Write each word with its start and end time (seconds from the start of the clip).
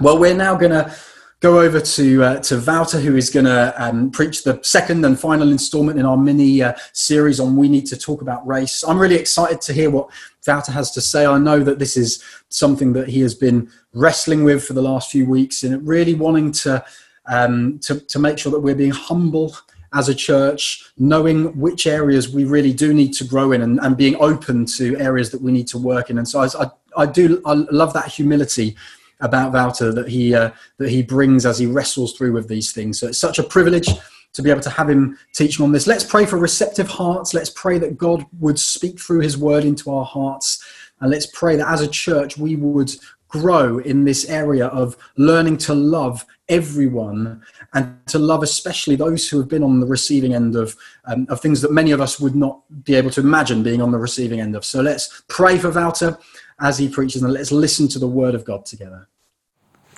Well, 0.00 0.18
we're 0.18 0.34
now 0.34 0.56
going 0.56 0.72
to 0.72 0.94
go 1.40 1.60
over 1.60 1.78
to 1.78 2.24
uh, 2.24 2.40
to 2.40 2.58
Wouter, 2.58 2.98
who 2.98 3.16
is 3.16 3.28
going 3.28 3.44
to 3.44 3.74
um, 3.76 4.10
preach 4.10 4.44
the 4.44 4.58
second 4.62 5.04
and 5.04 5.20
final 5.20 5.50
instalment 5.50 5.98
in 5.98 6.06
our 6.06 6.16
mini 6.16 6.62
uh, 6.62 6.72
series 6.94 7.38
on 7.38 7.54
We 7.54 7.68
Need 7.68 7.84
to 7.88 7.98
Talk 7.98 8.22
About 8.22 8.46
Race. 8.46 8.82
I'm 8.82 8.98
really 8.98 9.16
excited 9.16 9.60
to 9.60 9.74
hear 9.74 9.90
what 9.90 10.08
Wouter 10.46 10.72
has 10.72 10.90
to 10.92 11.02
say. 11.02 11.26
I 11.26 11.36
know 11.36 11.62
that 11.62 11.78
this 11.78 11.98
is 11.98 12.24
something 12.48 12.94
that 12.94 13.08
he 13.08 13.20
has 13.20 13.34
been 13.34 13.70
wrestling 13.92 14.42
with 14.42 14.64
for 14.64 14.72
the 14.72 14.80
last 14.80 15.10
few 15.10 15.26
weeks, 15.26 15.64
and 15.64 15.86
really 15.86 16.14
wanting 16.14 16.50
to 16.52 16.82
um, 17.26 17.78
to, 17.80 18.00
to 18.00 18.18
make 18.18 18.38
sure 18.38 18.50
that 18.52 18.60
we're 18.60 18.74
being 18.74 18.92
humble 18.92 19.54
as 19.92 20.08
a 20.08 20.14
church, 20.14 20.90
knowing 20.96 21.54
which 21.60 21.86
areas 21.86 22.30
we 22.30 22.44
really 22.44 22.72
do 22.72 22.94
need 22.94 23.12
to 23.12 23.24
grow 23.24 23.52
in, 23.52 23.60
and, 23.60 23.78
and 23.80 23.98
being 23.98 24.16
open 24.16 24.64
to 24.64 24.98
areas 24.98 25.30
that 25.30 25.42
we 25.42 25.52
need 25.52 25.66
to 25.66 25.76
work 25.76 26.08
in. 26.08 26.16
And 26.16 26.26
so 26.26 26.40
I, 26.40 26.46
I, 26.58 26.70
I 27.02 27.04
do 27.04 27.42
I 27.44 27.52
love 27.52 27.92
that 27.92 28.06
humility 28.06 28.76
about 29.20 29.52
Wouter 29.52 29.92
that 29.92 30.08
he 30.08 30.34
uh, 30.34 30.50
that 30.78 30.90
he 30.90 31.02
brings 31.02 31.46
as 31.46 31.58
he 31.58 31.66
wrestles 31.66 32.12
through 32.12 32.32
with 32.32 32.48
these 32.48 32.72
things. 32.72 32.98
So 32.98 33.08
it's 33.08 33.18
such 33.18 33.38
a 33.38 33.42
privilege 33.42 33.88
to 34.32 34.42
be 34.42 34.50
able 34.50 34.60
to 34.60 34.70
have 34.70 34.88
him 34.88 35.18
teaching 35.34 35.64
on 35.64 35.72
this. 35.72 35.86
Let's 35.86 36.04
pray 36.04 36.24
for 36.24 36.38
receptive 36.38 36.88
hearts. 36.88 37.34
Let's 37.34 37.50
pray 37.50 37.78
that 37.78 37.98
God 37.98 38.24
would 38.38 38.58
speak 38.58 39.00
through 39.00 39.20
His 39.20 39.36
Word 39.36 39.64
into 39.64 39.90
our 39.90 40.04
hearts, 40.04 40.64
and 41.00 41.10
let's 41.10 41.26
pray 41.26 41.56
that 41.56 41.68
as 41.68 41.80
a 41.80 41.88
church 41.88 42.38
we 42.38 42.56
would 42.56 42.92
grow 43.30 43.78
in 43.78 44.04
this 44.04 44.28
area 44.28 44.66
of 44.66 44.96
learning 45.16 45.56
to 45.56 45.72
love 45.72 46.26
everyone 46.48 47.40
and 47.74 47.96
to 48.08 48.18
love 48.18 48.42
especially 48.42 48.96
those 48.96 49.28
who 49.28 49.38
have 49.38 49.48
been 49.48 49.62
on 49.62 49.78
the 49.78 49.86
receiving 49.86 50.34
end 50.34 50.56
of, 50.56 50.76
um, 51.04 51.26
of 51.30 51.40
things 51.40 51.60
that 51.60 51.70
many 51.70 51.92
of 51.92 52.00
us 52.00 52.18
would 52.18 52.34
not 52.34 52.60
be 52.84 52.96
able 52.96 53.10
to 53.10 53.20
imagine 53.20 53.62
being 53.62 53.80
on 53.80 53.92
the 53.92 53.98
receiving 53.98 54.40
end 54.40 54.56
of. 54.56 54.64
So 54.64 54.82
let's 54.82 55.22
pray 55.28 55.58
for 55.58 55.70
Wouter 55.70 56.18
as 56.60 56.78
he 56.78 56.88
preaches 56.88 57.22
and 57.22 57.32
let's 57.32 57.50
listen 57.50 57.88
to 57.88 57.98
the 57.98 58.06
word 58.06 58.34
of 58.34 58.44
God 58.44 58.66
together. 58.66 59.08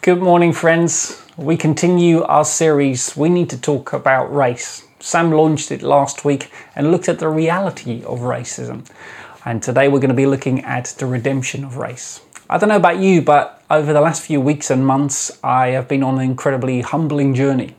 Good 0.01 0.20
morning, 0.20 0.53
friends. 0.53 1.23
We 1.37 1.57
continue 1.57 2.23
our 2.23 2.45
series. 2.45 3.16
We 3.16 3.29
need 3.29 3.51
to 3.51 3.61
talk 3.61 3.92
about 3.92 4.34
race. 4.34 4.87
Sam 5.00 5.33
launched 5.33 5.72
it 5.72 5.83
last 5.83 6.25
week 6.25 6.53
and 6.77 6.91
looked 6.91 7.09
at 7.09 7.19
the 7.19 7.28
reality 7.28 8.05
of 8.05 8.20
racism. 8.20 8.89
And 9.45 9.62
today 9.62 9.89
we're 9.89 10.00
going 10.00 10.09
to 10.09 10.14
be 10.14 10.27
looking 10.27 10.64
at 10.64 10.87
the 10.98 11.06
redemption 11.06 11.64
of 11.64 11.77
race. 11.77 12.20
I 12.48 12.59
don't 12.59 12.69
know 12.69 12.77
about 12.77 12.98
you, 12.98 13.22
but 13.22 13.62
over 13.70 13.92
the 13.92 14.00
last 14.00 14.22
few 14.22 14.41
weeks 14.41 14.70
and 14.70 14.87
months, 14.87 15.39
I 15.42 15.69
have 15.69 15.89
been 15.89 16.03
on 16.03 16.19
an 16.19 16.25
incredibly 16.25 16.83
humbling 16.83 17.34
journey. 17.34 17.75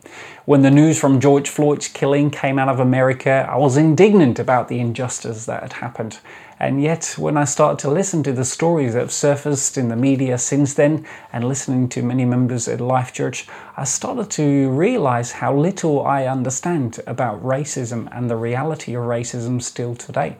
When 0.45 0.61
the 0.61 0.71
news 0.71 0.99
from 0.99 1.21
George 1.21 1.47
Floyd's 1.47 1.87
killing 1.87 2.31
came 2.31 2.59
out 2.59 2.67
of 2.67 2.79
America, 2.79 3.47
I 3.49 3.55
was 3.57 3.77
indignant 3.77 4.39
about 4.39 4.67
the 4.67 4.79
injustice 4.79 5.45
that 5.45 5.61
had 5.61 5.73
happened. 5.73 6.19
And 6.59 6.81
yet, 6.81 7.15
when 7.17 7.37
I 7.37 7.45
started 7.45 7.79
to 7.79 7.89
listen 7.89 8.23
to 8.23 8.31
the 8.31 8.45
stories 8.45 8.93
that 8.93 8.99
have 8.99 9.11
surfaced 9.11 9.77
in 9.77 9.89
the 9.89 9.95
media 9.95 10.37
since 10.37 10.73
then, 10.73 11.05
and 11.31 11.47
listening 11.47 11.89
to 11.89 12.01
many 12.03 12.25
members 12.25 12.67
at 12.67 12.79
Life 12.79 13.13
Church, 13.13 13.47
I 13.75 13.83
started 13.83 14.29
to 14.31 14.69
realize 14.69 15.31
how 15.31 15.55
little 15.55 16.05
I 16.05 16.25
understand 16.25 16.99
about 17.07 17.43
racism 17.43 18.07
and 18.15 18.29
the 18.29 18.35
reality 18.35 18.93
of 18.95 19.03
racism 19.03 19.61
still 19.61 19.95
today. 19.95 20.37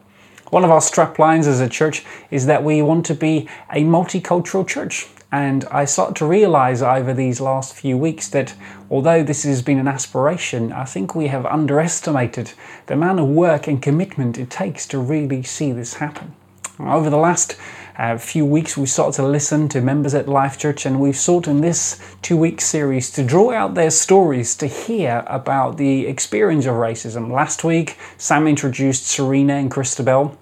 One 0.50 0.64
of 0.64 0.70
our 0.70 0.82
straplines 0.82 1.48
as 1.48 1.60
a 1.60 1.68
church 1.68 2.06
is 2.30 2.46
that 2.46 2.64
we 2.64 2.82
want 2.84 3.08
to 3.08 3.16
be 3.16 3.50
a 3.72 3.82
multicultural 3.84 4.68
church. 4.68 5.08
And 5.34 5.66
I 5.72 5.86
started 5.86 6.16
to 6.18 6.28
realize 6.28 6.84
over 6.84 7.12
these 7.12 7.42
last 7.42 7.74
few 7.74 7.98
weeks 7.98 8.30
that 8.30 8.54
although 8.92 9.24
this 9.24 9.42
has 9.46 9.64
been 9.64 9.80
an 9.80 9.88
aspiration, 9.88 10.72
I 10.72 10.86
think 10.86 11.16
we 11.16 11.26
have 11.26 11.48
underestimated 11.48 12.54
the 12.86 12.94
amount 12.94 13.20
of 13.20 13.30
work 13.30 13.66
and 13.66 13.82
commitment 13.82 14.38
it 14.38 14.52
takes 14.52 14.86
to 14.90 15.00
really 15.00 15.42
see 15.42 15.72
this 15.72 15.96
happen. 15.96 16.36
Over 16.80 17.10
the 17.10 17.18
last 17.18 17.58
uh, 17.98 18.20
few 18.20 18.46
weeks, 18.46 18.78
we 18.78 18.86
started 18.86 19.16
to 19.16 19.28
listen 19.28 19.68
to 19.70 19.82
members 19.82 20.14
at 20.14 20.30
Life 20.30 20.60
Church, 20.60 20.86
and 20.86 21.00
we've 21.00 21.18
sought 21.18 21.48
in 21.48 21.62
this 21.62 22.00
two 22.22 22.38
week 22.38 22.62
series 22.62 23.10
to 23.14 23.24
draw 23.24 23.52
out 23.52 23.74
their 23.74 23.90
stories 23.90 24.56
to 24.58 24.68
hear 24.68 25.24
about 25.26 25.78
the 25.78 26.06
experience 26.06 26.68
of 26.68 26.76
racism. 26.76 27.32
Last 27.32 27.64
week, 27.64 27.98
Sam 28.20 28.46
introduced 28.46 29.08
Serena 29.08 29.56
and 29.56 29.72
Christabel 29.72 30.38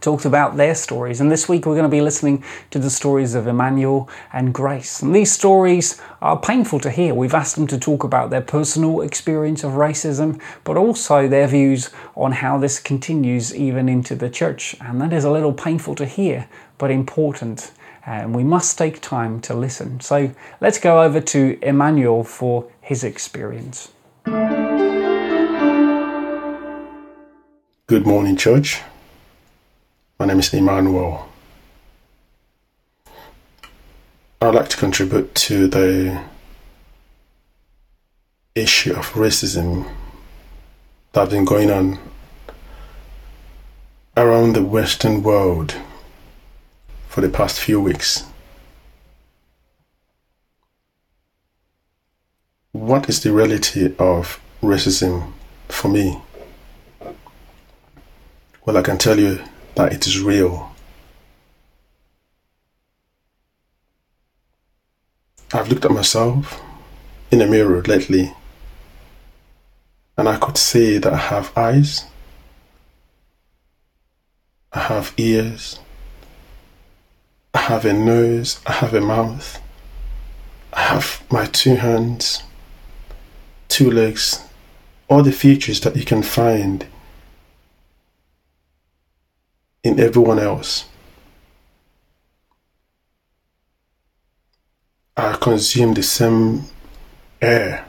talked 0.00 0.24
about 0.24 0.56
their 0.56 0.74
stories. 0.74 1.20
And 1.20 1.30
this 1.30 1.48
week 1.48 1.66
we're 1.66 1.74
going 1.74 1.82
to 1.84 1.88
be 1.88 2.00
listening 2.00 2.44
to 2.70 2.78
the 2.78 2.90
stories 2.90 3.34
of 3.34 3.46
Emmanuel 3.46 4.08
and 4.32 4.52
Grace. 4.54 5.02
And 5.02 5.14
these 5.14 5.32
stories 5.32 6.00
are 6.20 6.38
painful 6.38 6.80
to 6.80 6.90
hear. 6.90 7.14
We've 7.14 7.34
asked 7.34 7.56
them 7.56 7.66
to 7.68 7.78
talk 7.78 8.04
about 8.04 8.30
their 8.30 8.40
personal 8.40 9.00
experience 9.00 9.64
of 9.64 9.72
racism, 9.72 10.40
but 10.64 10.76
also 10.76 11.28
their 11.28 11.46
views 11.46 11.90
on 12.16 12.32
how 12.32 12.58
this 12.58 12.80
continues 12.80 13.54
even 13.54 13.88
into 13.88 14.14
the 14.14 14.30
church. 14.30 14.76
And 14.80 15.00
that 15.00 15.12
is 15.12 15.24
a 15.24 15.30
little 15.30 15.52
painful 15.52 15.94
to 15.96 16.06
hear, 16.06 16.48
but 16.78 16.90
important. 16.90 17.72
And 18.06 18.34
we 18.34 18.42
must 18.42 18.78
take 18.78 19.00
time 19.00 19.40
to 19.42 19.54
listen. 19.54 20.00
So 20.00 20.32
let's 20.60 20.78
go 20.78 21.02
over 21.02 21.20
to 21.20 21.58
Emmanuel 21.60 22.24
for 22.24 22.70
his 22.80 23.04
experience. 23.04 23.92
Good 27.86 28.06
morning, 28.06 28.36
church. 28.36 28.82
My 30.20 30.26
name 30.26 30.40
is 30.40 30.52
Emmanuel. 30.52 31.28
I'd 34.42 34.52
like 34.52 34.68
to 34.70 34.76
contribute 34.76 35.32
to 35.36 35.68
the 35.68 36.24
issue 38.52 38.94
of 38.94 39.12
racism 39.12 39.88
that's 41.12 41.30
been 41.30 41.44
going 41.44 41.70
on 41.70 42.00
around 44.16 44.54
the 44.54 44.64
Western 44.64 45.22
world 45.22 45.76
for 47.06 47.20
the 47.20 47.28
past 47.28 47.60
few 47.60 47.80
weeks. 47.80 48.24
What 52.72 53.08
is 53.08 53.22
the 53.22 53.32
reality 53.32 53.94
of 54.00 54.40
racism 54.60 55.30
for 55.68 55.86
me? 55.86 56.20
Well, 58.66 58.76
I 58.76 58.82
can 58.82 58.98
tell 58.98 59.20
you 59.20 59.44
that 59.78 59.92
it 59.92 60.08
is 60.08 60.20
real. 60.20 60.72
I've 65.52 65.68
looked 65.68 65.84
at 65.84 65.92
myself 65.92 66.60
in 67.30 67.40
a 67.40 67.46
mirror 67.46 67.80
lately 67.82 68.34
and 70.16 70.28
I 70.28 70.36
could 70.36 70.58
see 70.58 70.98
that 70.98 71.12
I 71.12 71.16
have 71.16 71.56
eyes, 71.56 72.06
I 74.72 74.80
have 74.80 75.14
ears, 75.16 75.78
I 77.54 77.58
have 77.58 77.84
a 77.84 77.92
nose, 77.92 78.58
I 78.66 78.72
have 78.72 78.94
a 78.94 79.00
mouth, 79.00 79.62
I 80.72 80.80
have 80.80 81.22
my 81.30 81.46
two 81.46 81.76
hands, 81.76 82.42
two 83.68 83.92
legs, 83.92 84.42
all 85.06 85.22
the 85.22 85.30
features 85.30 85.80
that 85.82 85.94
you 85.94 86.04
can 86.04 86.24
find 86.24 86.84
in 89.82 90.00
everyone 90.00 90.38
else. 90.38 90.86
I 95.16 95.36
consume 95.40 95.94
the 95.94 96.02
same 96.02 96.64
air 97.42 97.86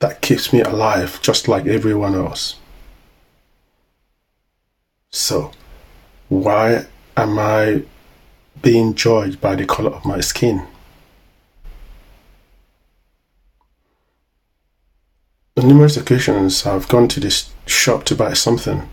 that 0.00 0.20
keeps 0.20 0.52
me 0.52 0.60
alive 0.60 1.18
just 1.22 1.48
like 1.48 1.66
everyone 1.66 2.14
else. 2.14 2.56
So, 5.10 5.52
why 6.28 6.86
am 7.16 7.38
I 7.38 7.84
being 8.60 8.94
judged 8.94 9.40
by 9.40 9.54
the 9.54 9.64
color 9.64 9.90
of 9.90 10.04
my 10.04 10.20
skin? 10.20 10.66
On 15.56 15.68
numerous 15.68 15.96
occasions, 15.96 16.66
I've 16.66 16.88
gone 16.88 17.08
to 17.08 17.20
this 17.20 17.50
shop 17.64 18.04
to 18.04 18.14
buy 18.16 18.32
something 18.32 18.88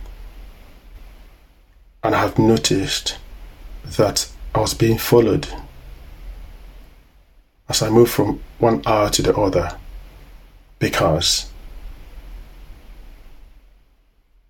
and 2.02 2.14
I 2.14 2.20
have 2.20 2.38
noticed 2.38 3.16
that 3.84 4.28
I 4.54 4.60
was 4.60 4.74
being 4.74 4.98
followed 4.98 5.48
as 7.68 7.82
I 7.82 7.90
moved 7.90 8.12
from 8.12 8.40
one 8.58 8.82
hour 8.86 9.08
to 9.10 9.22
the 9.22 9.34
other 9.36 9.78
because 10.78 11.50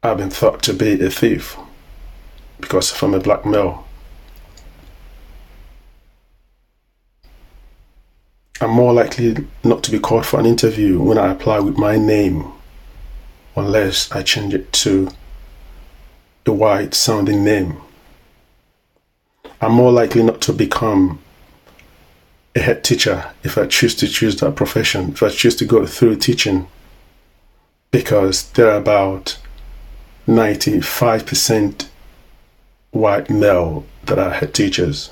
I've 0.03 0.17
been 0.17 0.31
thought 0.31 0.63
to 0.65 0.73
be 0.73 1.01
a 1.01 1.11
thief 1.11 1.57
because 2.61 3.01
I'm 3.03 3.15
a 3.15 3.21
black 3.21 3.45
male. 3.45 3.87
I'm 8.61 8.71
more 8.71 8.93
likely 8.93 9.47
not 9.63 9.83
to 9.85 9.91
be 9.91 9.99
called 9.99 10.25
for 10.25 10.41
an 10.41 10.47
interview 10.47 11.01
when 11.03 11.19
I 11.19 11.33
apply 11.33 11.61
with 11.61 11.77
my 11.77 11.97
name 11.97 12.51
unless 13.57 14.11
I 14.11 14.23
change 14.23 14.55
it 14.55 14.73
to 14.73 15.09
a 16.47 16.53
white 16.53 16.95
sounding 16.95 17.45
name. 17.45 17.81
I'm 19.61 19.73
more 19.73 19.93
likely 19.93 20.23
not 20.23 20.41
to 20.43 20.53
become 20.53 21.21
a 22.55 22.61
head 22.61 22.83
teacher 22.83 23.33
if 23.43 23.57
I 23.57 23.67
choose 23.67 23.95
to 23.97 24.09
choose 24.09 24.37
that 24.41 24.57
profession, 24.57 25.11
if 25.11 25.23
I 25.23 25.29
choose 25.29 25.57
to 25.57 25.65
go 25.65 25.87
through 25.87 26.17
teaching, 26.17 26.67
because 27.91 28.51
there 28.51 28.71
are 28.71 28.77
about 28.77 29.39
95% 30.27 31.87
white 32.91 33.31
male 33.31 33.85
that 34.05 34.19
are 34.19 34.31
head 34.31 34.55
teachers. 34.55 35.11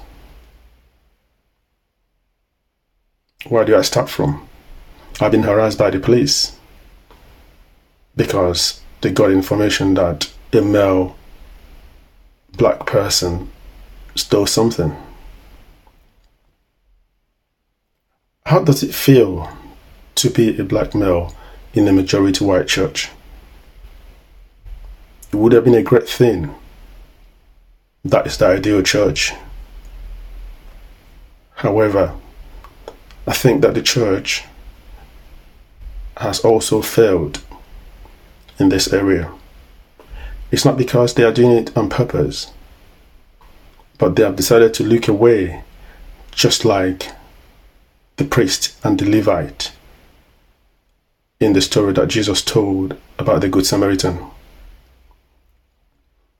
Where 3.46 3.64
do 3.64 3.76
I 3.76 3.82
start 3.82 4.10
from? 4.10 4.46
I've 5.20 5.32
been 5.32 5.44
harassed 5.44 5.78
by 5.78 5.90
the 5.90 6.00
police 6.00 6.56
because 8.16 8.80
they 9.00 9.10
got 9.10 9.30
information 9.30 9.94
that 9.94 10.30
a 10.52 10.60
male 10.60 11.16
black 12.56 12.86
person 12.86 13.50
stole 14.14 14.46
something. 14.46 14.96
How 18.46 18.60
does 18.60 18.82
it 18.82 18.94
feel 18.94 19.48
to 20.16 20.30
be 20.30 20.58
a 20.58 20.64
black 20.64 20.94
male 20.94 21.34
in 21.72 21.86
a 21.86 21.92
majority 21.92 22.44
white 22.44 22.66
church? 22.66 23.10
It 25.32 25.36
would 25.36 25.52
have 25.52 25.64
been 25.64 25.74
a 25.74 25.82
great 25.82 26.08
thing. 26.08 26.54
That 28.04 28.26
is 28.26 28.38
the 28.38 28.46
ideal 28.46 28.82
church. 28.82 29.32
However, 31.54 32.14
I 33.26 33.32
think 33.32 33.62
that 33.62 33.74
the 33.74 33.82
church 33.82 34.44
has 36.16 36.40
also 36.40 36.82
failed 36.82 37.40
in 38.58 38.70
this 38.70 38.92
area. 38.92 39.32
It's 40.50 40.64
not 40.64 40.76
because 40.76 41.14
they 41.14 41.22
are 41.22 41.32
doing 41.32 41.52
it 41.52 41.76
on 41.76 41.88
purpose, 41.88 42.52
but 43.98 44.16
they 44.16 44.22
have 44.22 44.36
decided 44.36 44.74
to 44.74 44.84
look 44.84 45.06
away, 45.06 45.62
just 46.32 46.64
like 46.64 47.08
the 48.16 48.24
priest 48.24 48.76
and 48.84 48.98
the 48.98 49.08
Levite 49.08 49.72
in 51.38 51.54
the 51.54 51.60
story 51.62 51.92
that 51.94 52.08
Jesus 52.08 52.42
told 52.42 52.96
about 53.18 53.40
the 53.40 53.48
Good 53.48 53.66
Samaritan. 53.66 54.26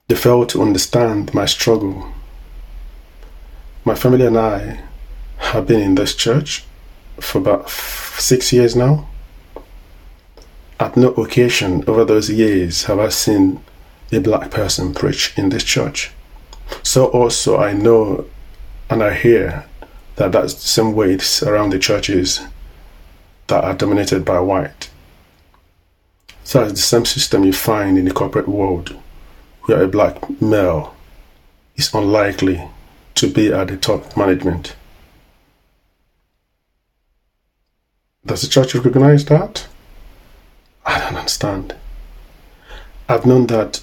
They 0.08 0.16
failed 0.16 0.50
to 0.50 0.62
understand 0.62 1.32
my 1.32 1.46
struggle. 1.46 2.12
My 3.84 3.94
family 3.94 4.26
and 4.26 4.36
I 4.36 4.80
have 5.38 5.66
been 5.66 5.80
in 5.80 5.94
this 5.94 6.14
church 6.14 6.64
for 7.18 7.38
about 7.38 7.70
six 7.70 8.52
years 8.52 8.76
now. 8.76 9.08
At 10.78 10.96
no 10.96 11.08
occasion 11.10 11.84
over 11.86 12.04
those 12.04 12.28
years 12.28 12.84
have 12.84 12.98
I 12.98 13.08
seen 13.08 13.62
a 14.12 14.20
black 14.20 14.50
person 14.50 14.94
preach 14.94 15.32
in 15.36 15.48
this 15.48 15.64
church. 15.64 16.10
So 16.82 17.06
also 17.06 17.58
I 17.58 17.72
know 17.72 18.26
and 18.88 19.02
I 19.02 19.14
hear 19.14 19.64
that 20.16 20.32
that's 20.32 20.54
the 20.54 20.60
same 20.60 20.92
way 20.92 21.12
it's 21.12 21.42
around 21.42 21.70
the 21.70 21.78
churches 21.78 22.40
that 23.46 23.64
are 23.64 23.74
dominated 23.74 24.24
by 24.24 24.40
white. 24.40 24.90
So 26.44 26.62
it's 26.62 26.72
the 26.72 26.78
same 26.78 27.04
system 27.04 27.44
you 27.44 27.52
find 27.52 27.96
in 27.96 28.04
the 28.04 28.12
corporate 28.12 28.48
world 28.48 28.96
where 29.62 29.82
a 29.82 29.88
black 29.88 30.28
male 30.40 30.94
is 31.76 31.94
unlikely 31.94 32.68
to 33.14 33.32
be 33.32 33.52
at 33.52 33.68
the 33.68 33.76
top 33.76 34.16
management. 34.16 34.74
Does 38.26 38.42
the 38.42 38.48
church 38.48 38.74
recognize 38.74 39.24
that? 39.26 39.66
I 40.84 40.98
don't 40.98 41.16
understand. 41.16 41.74
I've 43.08 43.26
known 43.26 43.46
that 43.46 43.80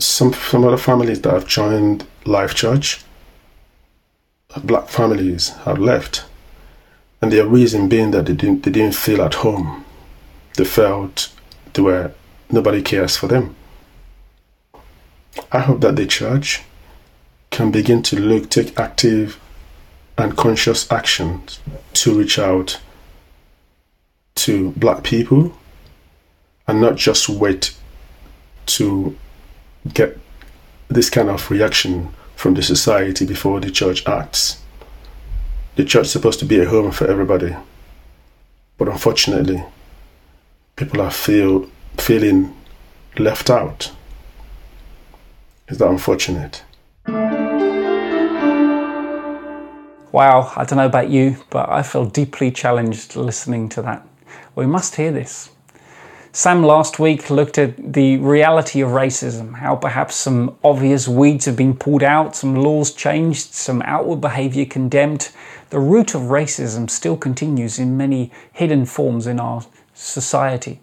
some 0.00 0.32
some 0.32 0.64
other 0.64 0.76
families 0.76 1.20
that 1.22 1.32
have 1.32 1.46
joined 1.46 2.06
Life 2.24 2.54
Church, 2.54 3.04
black 4.64 4.88
families 4.88 5.50
have 5.64 5.78
left, 5.78 6.24
and 7.20 7.32
their 7.32 7.46
reason 7.46 7.88
being 7.88 8.10
that 8.12 8.26
they 8.26 8.34
didn't 8.34 8.62
they 8.62 8.70
didn't 8.70 8.94
feel 8.94 9.22
at 9.22 9.34
home. 9.34 9.84
They 10.56 10.64
felt 10.64 11.32
they 11.72 11.82
were 11.82 12.12
nobody 12.50 12.82
cares 12.82 13.16
for 13.16 13.28
them. 13.28 13.54
I 15.52 15.60
hope 15.60 15.80
that 15.80 15.96
the 15.96 16.06
church 16.06 16.62
can 17.50 17.70
begin 17.70 18.02
to 18.04 18.18
look 18.18 18.50
take 18.50 18.78
active 18.78 19.38
and 20.18 20.36
conscious 20.36 20.90
actions 20.90 21.60
to 21.94 22.18
reach 22.18 22.38
out 22.38 22.80
to 24.34 24.70
black 24.72 25.02
people 25.02 25.56
and 26.66 26.80
not 26.80 26.96
just 26.96 27.28
wait 27.28 27.76
to 28.66 29.16
get 29.92 30.18
this 30.88 31.10
kind 31.10 31.28
of 31.28 31.50
reaction 31.50 32.08
from 32.36 32.54
the 32.54 32.62
society 32.62 33.24
before 33.26 33.60
the 33.60 33.70
church 33.70 34.06
acts. 34.06 34.62
The 35.76 35.84
church 35.84 36.06
is 36.06 36.12
supposed 36.12 36.38
to 36.40 36.46
be 36.46 36.60
a 36.60 36.68
home 36.68 36.90
for 36.90 37.06
everybody, 37.06 37.54
but 38.76 38.88
unfortunately, 38.88 39.62
people 40.76 41.00
are 41.00 41.10
feel 41.10 41.70
feeling 41.96 42.56
left 43.18 43.50
out. 43.50 43.92
Is 45.68 45.78
that 45.78 45.88
unfortunate? 45.88 46.64
Wow, 50.12 50.52
I 50.56 50.64
don't 50.64 50.78
know 50.78 50.86
about 50.86 51.08
you, 51.08 51.36
but 51.50 51.68
I 51.68 51.82
feel 51.82 52.04
deeply 52.04 52.50
challenged 52.50 53.14
listening 53.14 53.68
to 53.70 53.82
that. 53.82 54.04
We 54.56 54.66
must 54.66 54.96
hear 54.96 55.12
this. 55.12 55.50
Sam 56.32 56.62
last 56.62 57.00
week 57.00 57.28
looked 57.28 57.58
at 57.58 57.92
the 57.92 58.16
reality 58.18 58.80
of 58.80 58.90
racism, 58.90 59.56
how 59.56 59.74
perhaps 59.74 60.14
some 60.14 60.56
obvious 60.62 61.08
weeds 61.08 61.46
have 61.46 61.56
been 61.56 61.74
pulled 61.74 62.04
out, 62.04 62.36
some 62.36 62.54
laws 62.54 62.92
changed, 62.92 63.52
some 63.52 63.82
outward 63.82 64.20
behaviour 64.20 64.64
condemned. 64.64 65.30
The 65.70 65.80
root 65.80 66.14
of 66.14 66.22
racism 66.22 66.88
still 66.88 67.16
continues 67.16 67.80
in 67.80 67.96
many 67.96 68.30
hidden 68.52 68.86
forms 68.86 69.26
in 69.26 69.40
our 69.40 69.64
society. 69.92 70.80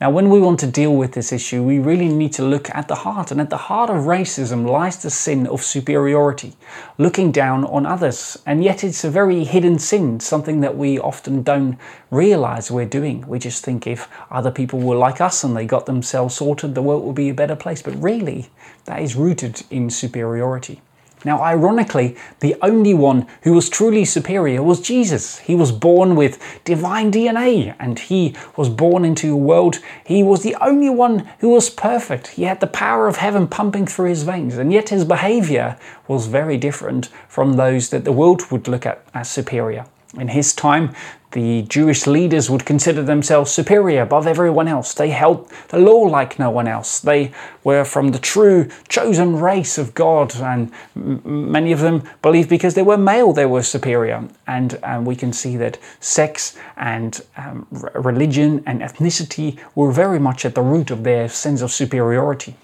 Now, 0.00 0.08
when 0.08 0.30
we 0.30 0.40
want 0.40 0.58
to 0.60 0.66
deal 0.66 0.96
with 0.96 1.12
this 1.12 1.30
issue, 1.30 1.62
we 1.62 1.78
really 1.78 2.08
need 2.08 2.32
to 2.32 2.42
look 2.42 2.70
at 2.70 2.88
the 2.88 2.94
heart. 2.94 3.30
And 3.30 3.38
at 3.38 3.50
the 3.50 3.58
heart 3.58 3.90
of 3.90 4.06
racism 4.06 4.66
lies 4.66 4.96
the 4.96 5.10
sin 5.10 5.46
of 5.46 5.62
superiority, 5.62 6.54
looking 6.96 7.30
down 7.30 7.66
on 7.66 7.84
others. 7.84 8.38
And 8.46 8.64
yet, 8.64 8.82
it's 8.82 9.04
a 9.04 9.10
very 9.10 9.44
hidden 9.44 9.78
sin, 9.78 10.18
something 10.18 10.62
that 10.62 10.74
we 10.74 10.98
often 10.98 11.42
don't 11.42 11.76
realize 12.10 12.70
we're 12.70 12.86
doing. 12.86 13.26
We 13.28 13.38
just 13.38 13.62
think 13.62 13.86
if 13.86 14.08
other 14.30 14.50
people 14.50 14.78
were 14.78 14.96
like 14.96 15.20
us 15.20 15.44
and 15.44 15.54
they 15.54 15.66
got 15.66 15.84
themselves 15.84 16.34
sorted, 16.34 16.74
the 16.74 16.80
world 16.80 17.04
would 17.04 17.14
be 17.14 17.28
a 17.28 17.34
better 17.34 17.56
place. 17.56 17.82
But 17.82 18.02
really, 18.02 18.48
that 18.86 19.02
is 19.02 19.16
rooted 19.16 19.60
in 19.68 19.90
superiority. 19.90 20.80
Now, 21.24 21.42
ironically, 21.42 22.16
the 22.40 22.56
only 22.62 22.94
one 22.94 23.26
who 23.42 23.52
was 23.52 23.68
truly 23.68 24.04
superior 24.04 24.62
was 24.62 24.80
Jesus. 24.80 25.38
He 25.38 25.54
was 25.54 25.70
born 25.70 26.16
with 26.16 26.38
divine 26.64 27.12
DNA 27.12 27.74
and 27.78 27.98
he 27.98 28.34
was 28.56 28.70
born 28.70 29.04
into 29.04 29.34
a 29.34 29.36
world. 29.36 29.80
He 30.04 30.22
was 30.22 30.42
the 30.42 30.56
only 30.62 30.88
one 30.88 31.28
who 31.40 31.50
was 31.50 31.68
perfect. 31.68 32.28
He 32.28 32.44
had 32.44 32.60
the 32.60 32.66
power 32.66 33.06
of 33.06 33.16
heaven 33.16 33.46
pumping 33.46 33.86
through 33.86 34.08
his 34.08 34.22
veins, 34.22 34.56
and 34.56 34.72
yet 34.72 34.88
his 34.88 35.04
behavior 35.04 35.78
was 36.08 36.26
very 36.26 36.56
different 36.56 37.10
from 37.28 37.54
those 37.54 37.90
that 37.90 38.04
the 38.04 38.12
world 38.12 38.50
would 38.50 38.66
look 38.66 38.86
at 38.86 39.04
as 39.12 39.30
superior. 39.30 39.84
In 40.18 40.28
his 40.28 40.52
time, 40.52 40.94
the 41.32 41.62
Jewish 41.62 42.06
leaders 42.06 42.50
would 42.50 42.64
consider 42.64 43.02
themselves 43.02 43.50
superior 43.50 44.02
above 44.02 44.26
everyone 44.26 44.66
else. 44.66 44.94
They 44.94 45.10
held 45.10 45.48
the 45.68 45.78
law 45.78 46.02
like 46.02 46.38
no 46.38 46.50
one 46.50 46.66
else. 46.66 47.00
They 47.00 47.32
were 47.62 47.84
from 47.84 48.10
the 48.10 48.18
true 48.18 48.68
chosen 48.88 49.36
race 49.36 49.78
of 49.78 49.94
God, 49.94 50.34
and 50.36 50.72
many 50.94 51.72
of 51.72 51.80
them 51.80 52.02
believed 52.22 52.48
because 52.48 52.74
they 52.74 52.82
were 52.82 52.96
male 52.96 53.32
they 53.32 53.46
were 53.46 53.62
superior. 53.62 54.28
And 54.46 54.78
we 55.06 55.14
can 55.14 55.32
see 55.32 55.56
that 55.58 55.78
sex 56.00 56.56
and 56.76 57.20
um, 57.36 57.66
religion 57.94 58.62
and 58.66 58.80
ethnicity 58.80 59.58
were 59.74 59.92
very 59.92 60.18
much 60.18 60.44
at 60.44 60.54
the 60.54 60.62
root 60.62 60.90
of 60.90 61.04
their 61.04 61.28
sense 61.28 61.62
of 61.62 61.70
superiority. 61.70 62.56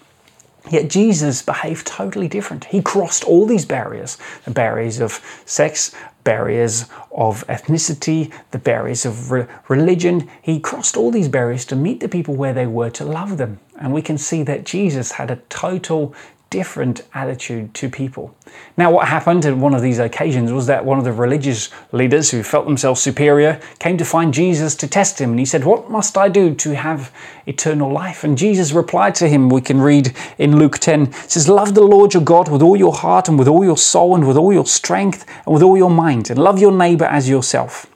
Yet 0.70 0.90
Jesus 0.90 1.42
behaved 1.42 1.86
totally 1.86 2.26
different. 2.26 2.64
He 2.64 2.82
crossed 2.82 3.22
all 3.24 3.46
these 3.46 3.64
barriers 3.64 4.18
the 4.44 4.50
barriers 4.50 5.00
of 5.00 5.20
sex, 5.46 5.94
barriers 6.24 6.86
of 7.16 7.46
ethnicity, 7.48 8.30
the 8.50 8.58
barriers 8.58 9.06
of 9.06 9.32
re- 9.32 9.46
religion. 9.68 10.28
He 10.42 10.60
crossed 10.60 10.96
all 10.96 11.10
these 11.10 11.28
barriers 11.28 11.64
to 11.66 11.76
meet 11.76 12.00
the 12.00 12.08
people 12.08 12.36
where 12.36 12.52
they 12.52 12.66
were, 12.66 12.90
to 12.90 13.04
love 13.04 13.38
them. 13.38 13.58
And 13.80 13.92
we 13.92 14.02
can 14.02 14.18
see 14.18 14.42
that 14.44 14.64
Jesus 14.64 15.12
had 15.12 15.30
a 15.30 15.36
total 15.48 16.14
different 16.50 17.02
attitude 17.12 17.74
to 17.74 17.88
people. 17.88 18.34
Now, 18.76 18.92
what 18.92 19.08
happened 19.08 19.44
at 19.44 19.56
one 19.56 19.74
of 19.74 19.82
these 19.82 19.98
occasions 19.98 20.52
was 20.52 20.66
that 20.66 20.84
one 20.84 20.98
of 20.98 21.04
the 21.04 21.12
religious 21.12 21.70
leaders 21.92 22.30
who 22.30 22.42
felt 22.42 22.66
themselves 22.66 23.00
superior 23.00 23.60
came 23.78 23.98
to 23.98 24.04
find 24.04 24.32
Jesus 24.32 24.76
to 24.76 24.86
test 24.86 25.20
him. 25.20 25.30
And 25.30 25.38
he 25.38 25.44
said, 25.44 25.64
What 25.64 25.90
must 25.90 26.16
I 26.16 26.28
do 26.28 26.54
to 26.54 26.76
have 26.76 27.12
eternal 27.46 27.90
life? 27.90 28.22
And 28.22 28.38
Jesus 28.38 28.72
replied 28.72 29.14
to 29.16 29.28
him, 29.28 29.48
we 29.48 29.60
can 29.60 29.80
read 29.80 30.14
in 30.38 30.58
Luke 30.58 30.78
10, 30.78 31.12
says, 31.12 31.48
Love 31.48 31.74
the 31.74 31.82
Lord 31.82 32.14
your 32.14 32.22
God 32.22 32.48
with 32.48 32.62
all 32.62 32.76
your 32.76 32.94
heart 32.94 33.28
and 33.28 33.38
with 33.38 33.48
all 33.48 33.64
your 33.64 33.78
soul 33.78 34.14
and 34.14 34.26
with 34.26 34.36
all 34.36 34.52
your 34.52 34.66
strength 34.66 35.26
and 35.44 35.52
with 35.52 35.62
all 35.62 35.76
your 35.76 35.90
mind, 35.90 36.30
and 36.30 36.38
love 36.38 36.60
your 36.60 36.72
neighbor 36.72 37.06
as 37.06 37.28
yourself. 37.28 37.86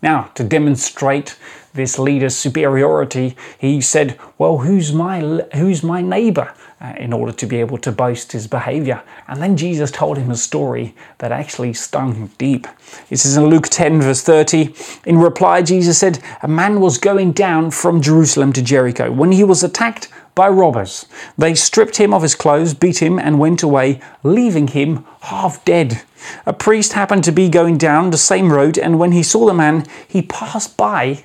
Now, 0.00 0.30
to 0.34 0.44
demonstrate 0.44 1.36
this 1.78 1.98
leader's 1.98 2.36
superiority, 2.36 3.34
he 3.58 3.80
said, 3.80 4.18
Well, 4.36 4.58
who's 4.58 4.92
my, 4.92 5.20
who's 5.54 5.82
my 5.82 6.02
neighbor? 6.02 6.52
Uh, 6.80 6.94
in 6.96 7.12
order 7.12 7.32
to 7.32 7.44
be 7.44 7.56
able 7.56 7.76
to 7.76 7.90
boast 7.90 8.30
his 8.30 8.46
behavior. 8.46 9.02
And 9.26 9.42
then 9.42 9.56
Jesus 9.56 9.90
told 9.90 10.16
him 10.16 10.30
a 10.30 10.36
story 10.36 10.94
that 11.18 11.32
actually 11.32 11.72
stung 11.72 12.30
deep. 12.38 12.68
It 13.10 13.16
says 13.16 13.36
in 13.36 13.46
Luke 13.46 13.66
10, 13.68 14.00
verse 14.00 14.22
30, 14.22 14.72
in 15.04 15.18
reply, 15.18 15.62
Jesus 15.62 15.98
said, 15.98 16.22
A 16.40 16.46
man 16.46 16.80
was 16.80 16.98
going 16.98 17.32
down 17.32 17.72
from 17.72 18.00
Jerusalem 18.00 18.52
to 18.52 18.62
Jericho 18.62 19.10
when 19.10 19.32
he 19.32 19.42
was 19.42 19.64
attacked 19.64 20.08
by 20.36 20.48
robbers. 20.48 21.06
They 21.36 21.56
stripped 21.56 21.96
him 21.96 22.14
of 22.14 22.22
his 22.22 22.36
clothes, 22.36 22.74
beat 22.74 23.02
him, 23.02 23.18
and 23.18 23.40
went 23.40 23.64
away, 23.64 24.00
leaving 24.22 24.68
him 24.68 25.04
half 25.22 25.64
dead. 25.64 26.02
A 26.46 26.52
priest 26.52 26.92
happened 26.92 27.24
to 27.24 27.32
be 27.32 27.48
going 27.48 27.76
down 27.76 28.10
the 28.10 28.16
same 28.18 28.52
road, 28.52 28.78
and 28.78 29.00
when 29.00 29.10
he 29.10 29.24
saw 29.24 29.46
the 29.46 29.52
man, 29.52 29.84
he 30.06 30.22
passed 30.22 30.76
by 30.76 31.24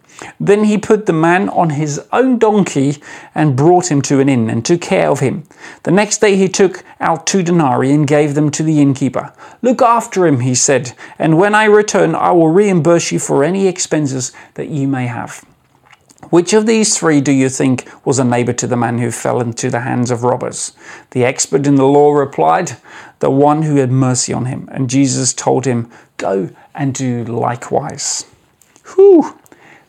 Then 0.43 0.63
he 0.63 0.79
put 0.79 1.05
the 1.05 1.13
man 1.13 1.49
on 1.49 1.69
his 1.69 2.01
own 2.11 2.39
donkey 2.39 2.97
and 3.35 3.55
brought 3.55 3.91
him 3.91 4.01
to 4.01 4.19
an 4.19 4.27
inn 4.27 4.49
and 4.49 4.65
took 4.65 4.81
care 4.81 5.07
of 5.07 5.19
him. 5.19 5.43
The 5.83 5.91
next 5.91 6.17
day 6.17 6.35
he 6.35 6.49
took 6.49 6.83
out 6.99 7.27
two 7.27 7.43
denarii 7.43 7.93
and 7.93 8.07
gave 8.07 8.33
them 8.33 8.49
to 8.51 8.63
the 8.63 8.81
innkeeper. 8.81 9.33
Look 9.61 9.83
after 9.83 10.25
him, 10.25 10.39
he 10.39 10.55
said, 10.55 10.93
and 11.19 11.37
when 11.37 11.53
I 11.53 11.65
return, 11.65 12.15
I 12.15 12.31
will 12.31 12.49
reimburse 12.49 13.11
you 13.11 13.19
for 13.19 13.43
any 13.43 13.67
expenses 13.67 14.31
that 14.55 14.69
you 14.69 14.87
may 14.87 15.05
have. 15.05 15.45
Which 16.31 16.53
of 16.53 16.65
these 16.65 16.97
three 16.97 17.21
do 17.21 17.31
you 17.31 17.47
think 17.47 17.87
was 18.03 18.17
a 18.17 18.23
neighbor 18.23 18.53
to 18.53 18.65
the 18.65 18.77
man 18.77 18.97
who 18.97 19.11
fell 19.11 19.41
into 19.41 19.69
the 19.69 19.81
hands 19.81 20.09
of 20.09 20.23
robbers? 20.23 20.73
The 21.11 21.23
expert 21.23 21.67
in 21.67 21.75
the 21.75 21.85
law 21.85 22.13
replied, 22.13 22.77
The 23.19 23.29
one 23.29 23.61
who 23.61 23.75
had 23.75 23.91
mercy 23.91 24.33
on 24.33 24.45
him. 24.45 24.67
And 24.71 24.89
Jesus 24.89 25.33
told 25.33 25.65
him, 25.65 25.91
Go 26.17 26.49
and 26.73 26.95
do 26.95 27.25
likewise. 27.25 28.25
Whew! 28.95 29.37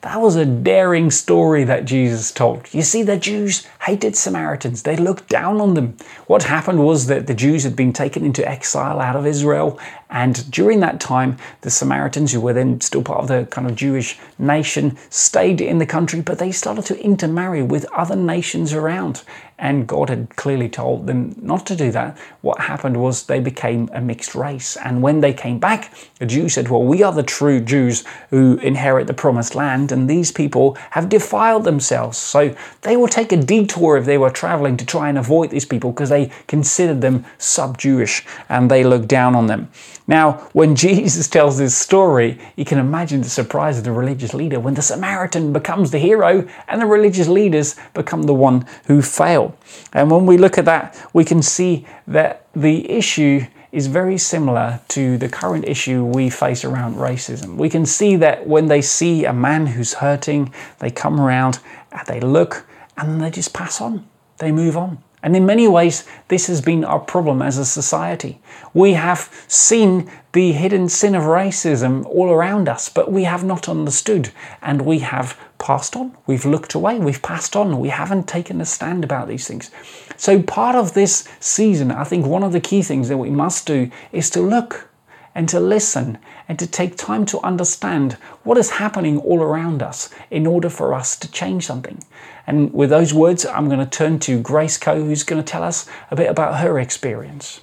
That 0.03 0.21
was 0.21 0.35
a 0.35 0.45
daring 0.45 1.13
story 1.13 1.63
that 1.65 1.85
Jesus 1.85 2.33
told. 2.33 2.67
You 2.75 2.83
see, 2.83 3.05
the 3.05 3.17
Jews 3.17 3.67
hated 3.83 4.15
Samaritans. 4.15 4.83
They 4.83 4.97
looked 4.97 5.29
down 5.29 5.61
on 5.61 5.75
them. 5.75 5.97
What 6.27 6.45
happened 6.45 6.85
was 6.85 7.07
that 7.07 7.27
the 7.27 7.35
Jews 7.35 7.65
had 7.65 7.75
been 7.75 7.93
taken 7.93 8.25
into 8.25 8.49
exile 8.49 9.01
out 9.01 9.17
of 9.17 9.27
Israel, 9.27 9.79
and 10.09 10.49
during 10.51 10.81
that 10.81 11.01
time, 11.01 11.39
the 11.63 11.71
Samaritans, 11.71 12.33
who 12.33 12.41
were 12.41 12.53
then 12.53 12.81
still 12.81 13.03
part 13.03 13.21
of 13.21 13.29
the 13.29 13.47
kind 13.47 13.69
of 13.69 13.75
Jewish 13.75 14.19
nation, 14.39 14.97
stayed 15.11 15.61
in 15.61 15.79
the 15.79 15.87
country, 15.87 16.21
but 16.21 16.39
they 16.39 16.53
started 16.53 16.85
to 16.87 17.01
intermarry 17.01 17.63
with 17.63 17.85
other 17.93 18.15
nations 18.15 18.73
around 18.73 19.23
and 19.63 19.87
God 19.87 20.09
had 20.09 20.35
clearly 20.35 20.69
told 20.69 21.07
them 21.07 21.37
not 21.41 21.65
to 21.67 21.77
do 21.77 21.93
that. 21.93 22.19
What 22.41 22.63
happened 22.63 22.97
was 22.97 23.27
they 23.27 23.39
became 23.39 23.89
a 23.93 24.01
mixed 24.01 24.35
race. 24.35 24.77
And 24.77 25.03
when 25.03 25.21
they 25.21 25.33
came 25.33 25.61
back, 25.61 25.95
the 26.19 26.27
Jews 26.27 26.55
said, 26.55 26.69
Well, 26.69 26.83
we 26.83 27.05
are 27.05 27.13
the 27.13 27.23
true 27.23 27.61
Jews 27.61 28.03
who 28.31 28.57
inherit 28.57 29.07
the 29.07 29.15
promised 29.15 29.55
land, 29.55 29.93
and 29.93 30.11
these 30.11 30.33
people 30.33 30.77
have 30.91 31.09
defiled 31.09 31.63
themselves. 31.63 32.19
So 32.19 32.57
they 32.81 32.97
will 32.97 33.07
take 33.07 33.31
a 33.31 33.37
detour 33.37 33.72
if 33.77 34.05
they 34.05 34.19
were 34.19 34.31
traveling 34.31 34.77
to 34.77 34.87
try 34.87 35.09
and 35.09 35.19
avoid 35.19 35.51
these 35.51 35.65
people 35.65 35.93
because 35.93 36.09
they 36.09 36.31
considered 36.47 37.01
them 37.01 37.25
sub 37.39 37.79
Jewish 37.79 38.25
and 38.49 38.71
they 38.71 38.85
looked 38.85 39.09
down 39.09 39.35
on 39.35 39.47
them. 39.47 39.71
Now, 40.07 40.49
when 40.53 40.75
Jesus 40.87 41.29
tells 41.29 41.59
this 41.59 41.77
story, 41.77 42.39
you 42.57 42.65
can 42.65 42.79
imagine 42.79 43.23
the 43.23 43.29
surprise 43.29 43.79
of 43.79 43.85
the 43.85 43.93
religious 43.93 44.35
leader 44.35 44.61
when 44.61 44.75
the 44.75 44.83
Samaritan 44.83 45.53
becomes 45.53 45.91
the 45.91 45.99
hero 45.99 46.49
and 46.69 46.81
the 46.81 46.87
religious 46.87 47.29
leaders 47.29 47.77
become 47.95 48.25
the 48.25 48.35
one 48.35 48.67
who 48.87 49.03
fail. 49.03 49.57
And 49.93 50.11
when 50.11 50.27
we 50.27 50.39
look 50.39 50.59
at 50.59 50.65
that, 50.67 50.97
we 51.13 51.25
can 51.25 51.43
see 51.43 51.87
that 52.07 52.47
the 52.55 52.91
issue 52.91 53.47
is 53.73 53.87
very 53.87 54.19
similar 54.19 54.79
to 54.87 55.17
the 55.17 55.29
current 55.29 55.67
issue 55.67 56.05
we 56.05 56.29
face 56.29 56.63
around 56.63 56.95
racism. 56.97 57.57
We 57.57 57.71
can 57.71 57.87
see 57.87 58.17
that 58.17 58.47
when 58.47 58.67
they 58.67 58.83
see 58.83 59.25
a 59.25 59.33
man 59.33 59.67
who's 59.67 59.95
hurting, 59.95 60.53
they 60.79 60.91
come 60.91 61.19
around, 61.19 61.59
and 61.91 62.07
they 62.07 62.21
look, 62.21 62.67
and 62.97 63.21
they 63.21 63.31
just 63.31 63.53
pass 63.53 63.81
on. 63.81 64.09
They 64.39 64.53
move 64.53 64.77
on. 64.77 65.03
And 65.25 65.37
in 65.37 65.47
many 65.47 65.69
ways, 65.69 66.05
this 66.29 66.49
has 66.49 66.61
been 66.61 66.85
our 66.85 66.99
problem 66.99 67.43
as 67.43 67.57
a 67.57 67.65
society. 67.65 68.41
We 68.75 68.95
have 68.95 69.31
seen 69.47 70.11
the 70.33 70.51
hidden 70.51 70.89
sin 70.89 71.15
of 71.15 71.23
racism 71.23 72.05
all 72.07 72.29
around 72.31 72.69
us, 72.69 72.89
but 72.89 73.13
we 73.13 73.23
have 73.25 73.45
not 73.45 73.69
understood 73.69 74.33
and 74.61 74.83
we 74.83 74.99
have 74.99 75.39
passed 75.59 75.95
on. 75.95 76.17
We've 76.27 76.45
looked 76.45 76.75
away, 76.75 76.99
we've 76.99 77.23
passed 77.23 77.55
on, 77.55 77.79
we 77.79 77.91
haven't 77.91 78.27
taken 78.27 78.61
a 78.61 78.65
stand 78.65 79.05
about 79.05 79.29
these 79.29 79.47
things. 79.47 79.71
So, 80.17 80.43
part 80.43 80.75
of 80.75 80.95
this 80.95 81.29
season, 81.39 81.93
I 81.93 82.03
think 82.03 82.27
one 82.27 82.43
of 82.43 82.53
the 82.53 82.61
key 82.61 82.83
things 82.83 83.09
that 83.09 83.19
we 83.19 83.31
must 83.31 83.65
do 83.65 83.91
is 84.11 84.29
to 84.31 84.41
look 84.41 84.89
and 85.35 85.49
to 85.49 85.61
listen 85.61 86.19
and 86.49 86.59
to 86.59 86.67
take 86.67 86.97
time 86.97 87.25
to 87.27 87.41
understand 87.41 88.15
what 88.43 88.59
is 88.59 88.71
happening 88.71 89.19
all 89.19 89.41
around 89.41 89.83
us 89.83 90.11
in 90.31 90.47
order 90.47 90.69
for 90.69 90.95
us 90.95 91.17
to 91.17 91.31
change 91.31 91.65
something. 91.65 92.03
And 92.47 92.73
with 92.73 92.91
those 92.91 93.15
words, 93.15 93.47
I'm 93.47 93.69
going 93.69 93.79
to 93.79 93.87
turn 93.87 94.19
to 94.21 94.41
Grace 94.41 94.77
Coe, 94.79 95.03
who's 95.03 95.23
going 95.23 95.43
to 95.43 95.49
tell 95.49 95.63
us 95.63 95.89
a 96.11 96.17
bit 96.17 96.29
about 96.29 96.59
her 96.59 96.79
experience. 96.79 97.61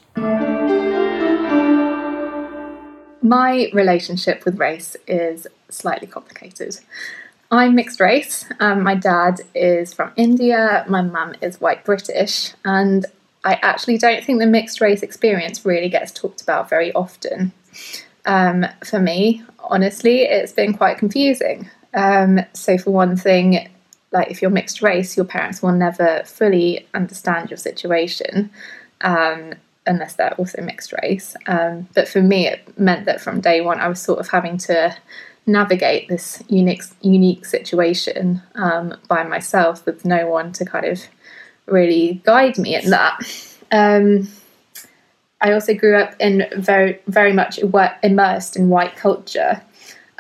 My 3.22 3.70
relationship 3.74 4.46
with 4.46 4.58
race 4.58 4.96
is 5.08 5.46
slightly 5.70 6.08
complicated. 6.08 6.80
I'm 7.52 7.76
mixed 7.76 8.00
race. 8.00 8.46
Um, 8.60 8.84
my 8.84 8.96
dad 8.96 9.42
is 9.56 9.94
from 9.94 10.12
India, 10.16 10.86
my 10.88 11.02
mum 11.02 11.36
is 11.42 11.60
white 11.60 11.84
British, 11.84 12.54
and 12.64 13.06
I 13.44 13.54
actually 13.62 13.98
don't 13.98 14.24
think 14.24 14.40
the 14.40 14.48
mixed 14.48 14.82
race 14.82 15.02
experience 15.02 15.66
really 15.66 15.90
gets 15.90 16.12
talked 16.12 16.42
about 16.42 16.70
very 16.70 16.94
often. 16.94 17.52
Um, 18.26 18.66
for 18.84 19.00
me, 19.00 19.44
honestly, 19.60 20.22
it's 20.22 20.52
been 20.52 20.74
quite 20.74 20.98
confusing. 20.98 21.70
Um, 21.94 22.42
so, 22.54 22.78
for 22.78 22.92
one 22.92 23.18
thing, 23.18 23.70
like 24.12 24.32
if 24.32 24.42
you're 24.42 24.52
mixed 24.52 24.82
race, 24.82 25.16
your 25.16 25.26
parents 25.26 25.62
will 25.62 25.72
never 25.72 26.24
fully 26.26 26.88
understand 26.94 27.50
your 27.50 27.58
situation 27.58 28.50
um, 29.02 29.54
unless 29.86 30.16
they're 30.16 30.34
also 30.34 30.62
mixed 30.62 30.94
race. 31.02 31.36
Um, 31.48 31.88
but 31.94 32.08
for 32.08 32.22
me, 32.22 32.48
it 32.48 32.80
meant 32.80 33.06
that 33.06 33.22
from 33.22 33.42
day 33.42 33.62
one, 33.62 33.80
I 33.80 33.88
was 33.88 34.02
sort 34.02 34.20
of 34.20 34.30
having 34.30 34.58
to 34.60 34.96
navigate 35.46 36.08
this 36.10 36.44
unique 36.48 36.84
unique 37.02 37.46
situation 37.46 38.42
um, 38.56 38.96
by 39.08 39.24
myself 39.24 39.86
with 39.86 40.06
no 40.06 40.28
one 40.28 40.52
to 40.54 40.66
kind 40.66 40.86
of 40.86 41.02
really 41.66 42.22
guide 42.24 42.58
me 42.58 42.76
in 42.76 42.90
that. 42.90 43.20
Um, 43.72 44.28
I 45.42 45.54
also 45.54 45.74
grew 45.74 45.96
up 45.98 46.16
in 46.20 46.46
very 46.58 47.00
very 47.08 47.34
much 47.34 47.60
immersed 48.04 48.56
in 48.56 48.70
white 48.70 48.96
culture. 48.96 49.62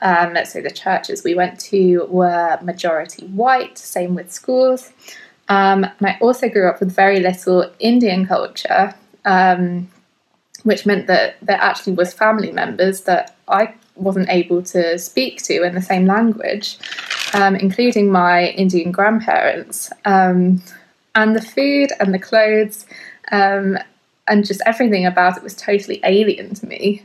Um, 0.02 0.34
let's 0.34 0.52
say 0.52 0.62
the 0.62 0.72
churches 0.72 1.24
we 1.24 1.36
went 1.36 1.60
to 1.62 2.06
were 2.10 2.58
majority 2.62 3.28
white, 3.28 3.78
same 3.78 4.16
with 4.16 4.32
schools. 4.32 4.92
Um, 5.50 5.84
and 5.84 6.08
I 6.08 6.18
also 6.22 6.48
grew 6.48 6.70
up 6.70 6.80
with 6.80 6.92
very 6.92 7.20
little 7.20 7.70
Indian 7.80 8.26
culture, 8.26 8.94
um, 9.26 9.90
which 10.64 10.86
meant 10.86 11.08
that 11.08 11.38
there 11.42 11.58
actually 11.60 11.94
was 11.94 12.14
family 12.14 12.52
members 12.52 13.02
that 13.02 13.36
I 13.48 13.74
wasn't 13.96 14.30
able 14.30 14.62
to 14.64 14.98
speak 14.98 15.44
to 15.44 15.64
in 15.64 15.76
the 15.76 15.82
same 15.82 16.06
language, 16.06 16.78
um, 17.34 17.56
including 17.56 18.12
my 18.12 18.48
Indian 18.50 18.92
grandparents. 18.92 19.92
Um, 20.06 20.62
and 21.16 21.36
the 21.36 21.42
food 21.42 21.92
and 22.00 22.14
the 22.14 22.20
clothes 22.20 22.86
um, 23.32 23.78
and 24.28 24.46
just 24.46 24.62
everything 24.66 25.06
about 25.06 25.38
it 25.38 25.44
was 25.44 25.56
totally 25.56 26.00
alien 26.04 26.54
to 26.56 26.66
me. 26.66 27.04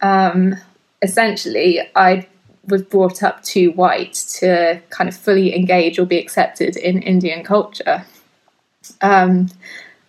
Um, 0.00 0.56
essentially, 1.02 1.80
I 1.94 2.26
was 2.66 2.82
brought 2.82 3.22
up 3.22 3.42
too 3.42 3.72
white 3.72 4.14
to 4.14 4.80
kind 4.90 5.08
of 5.08 5.16
fully 5.16 5.54
engage 5.54 5.98
or 5.98 6.06
be 6.06 6.18
accepted 6.18 6.76
in 6.76 7.02
Indian 7.02 7.44
culture. 7.44 8.04
Um, 9.00 9.48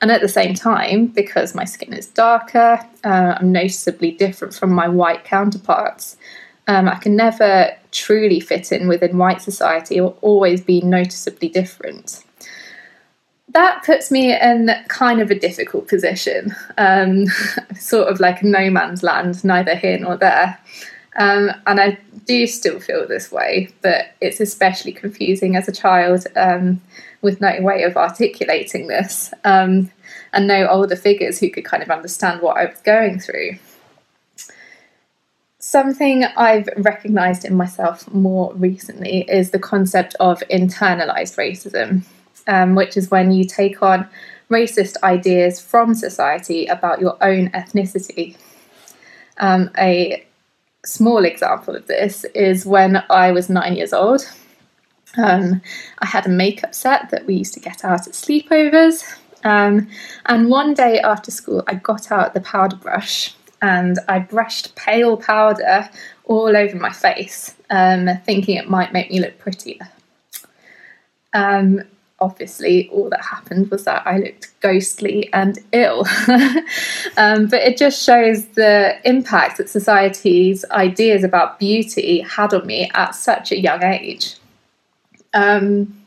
and 0.02 0.12
at 0.12 0.22
the 0.22 0.28
same 0.28 0.54
time, 0.54 1.08
because 1.08 1.56
my 1.56 1.64
skin 1.64 1.94
is 1.94 2.08
darker, 2.08 2.80
uh, 3.04 3.36
I'm 3.40 3.52
noticeably 3.52 4.12
different 4.12 4.54
from 4.54 4.72
my 4.72 4.88
white 4.88 5.24
counterparts. 5.24 6.18
Um, 6.68 6.88
I 6.88 6.96
can 6.96 7.16
never 7.16 7.72
truly 7.92 8.40
fit 8.40 8.72
in 8.72 8.88
within 8.88 9.18
white 9.18 9.42
society 9.42 10.00
or 10.00 10.16
always 10.22 10.62
be 10.62 10.82
noticeably 10.82 11.50
different. 11.50 12.24
That 13.50 13.84
puts 13.84 14.10
me 14.10 14.34
in 14.34 14.72
kind 14.88 15.20
of 15.22 15.30
a 15.30 15.38
difficult 15.38 15.88
position, 15.88 16.56
um, 16.78 17.26
sort 17.80 18.08
of 18.08 18.20
like 18.20 18.42
no 18.42 18.70
man's 18.70 19.04
land, 19.04 19.44
neither 19.44 19.76
here 19.76 20.00
nor 20.00 20.18
there. 20.18 20.58
Um, 21.16 21.52
and 21.68 21.80
I 21.80 22.00
do 22.26 22.48
still 22.48 22.80
feel 22.80 23.08
this 23.08 23.32
way, 23.32 23.70
but 23.82 24.16
it's 24.22 24.40
especially 24.40 24.94
confusing 24.94 25.56
as 25.56 25.68
a 25.68 25.72
child 25.72 26.26
um, 26.36 26.82
with 27.22 27.42
no 27.42 27.56
way 27.62 27.84
of 27.84 27.98
articulating 27.98 28.88
this 28.88 29.34
um, 29.44 29.92
and 30.32 30.48
no 30.48 30.68
older 30.68 30.96
figures 30.96 31.40
who 31.40 31.50
could 31.50 31.66
kind 31.66 31.84
of 31.84 31.92
understand 31.92 32.42
what 32.42 32.58
I 32.58 32.66
was 32.66 32.80
going 32.80 33.20
through. 33.20 33.58
Something 35.60 36.26
I've 36.26 36.68
recognised 36.78 37.46
in 37.46 37.56
myself 37.56 38.12
more 38.12 38.54
recently 38.56 39.22
is 39.30 39.52
the 39.52 39.60
concept 39.60 40.16
of 40.20 40.44
internalised 40.52 41.38
racism, 41.38 42.04
um, 42.48 42.76
which 42.76 42.98
is 42.98 43.12
when 43.12 43.32
you 43.32 43.44
take 43.44 43.82
on 43.82 44.08
racist 44.50 45.02
ideas 45.04 45.60
from 45.60 45.96
society 45.96 46.66
about 46.68 47.02
your 47.02 47.18
own 47.22 47.50
ethnicity. 47.52 48.36
Um, 49.38 49.72
a 49.78 50.26
small 50.86 51.26
example 51.26 51.76
of 51.76 51.88
this 51.88 52.24
is 52.36 52.66
when 52.66 53.04
I 53.10 53.32
was 53.32 53.50
nine 53.50 53.76
years 53.76 53.94
old. 53.94 54.30
Um, 55.18 55.62
I 56.00 56.06
had 56.06 56.26
a 56.26 56.30
makeup 56.30 56.74
set 56.74 57.10
that 57.12 57.26
we 57.26 57.36
used 57.36 57.54
to 57.54 57.60
get 57.60 57.86
out 57.86 58.08
at 58.08 58.14
sleepovers, 58.14 59.04
Um, 59.44 59.90
and 60.26 60.50
one 60.50 60.74
day 60.74 61.00
after 61.00 61.32
school, 61.32 61.64
I 61.68 61.76
got 61.76 62.12
out 62.12 62.34
the 62.34 62.42
powder 62.42 62.76
brush 62.78 63.36
and 63.62 64.00
I 64.08 64.20
brushed 64.20 64.76
pale 64.76 65.18
powder 65.18 65.90
all 66.26 66.56
over 66.56 66.78
my 66.78 66.92
face, 66.92 67.56
um, 67.70 68.10
thinking 68.26 68.56
it 68.56 68.70
might 68.70 68.94
make 68.94 69.12
me 69.12 69.20
look 69.20 69.38
prettier. 69.40 69.90
Um, 71.34 71.82
obviously, 72.24 72.90
all 72.90 73.10
that 73.10 73.24
happened 73.24 73.70
was 73.70 73.84
that 73.84 74.08
I 74.08 74.18
looked 74.18 74.58
ghostly 74.62 75.32
and 75.34 75.60
ill. 75.74 76.06
um, 77.18 77.48
but 77.48 77.62
it 77.62 77.78
just 77.78 78.02
shows 78.02 78.46
the 78.48 78.98
impact 79.04 79.58
that 79.58 79.70
society's 79.70 80.64
ideas 80.72 81.26
about 81.26 81.60
beauty 81.60 82.22
had 82.22 82.54
on 82.54 82.66
me 82.66 82.90
at 82.94 83.14
such 83.14 83.52
a 83.52 83.60
young 83.60 83.84
age. 83.84 84.36
Um, 85.34 86.02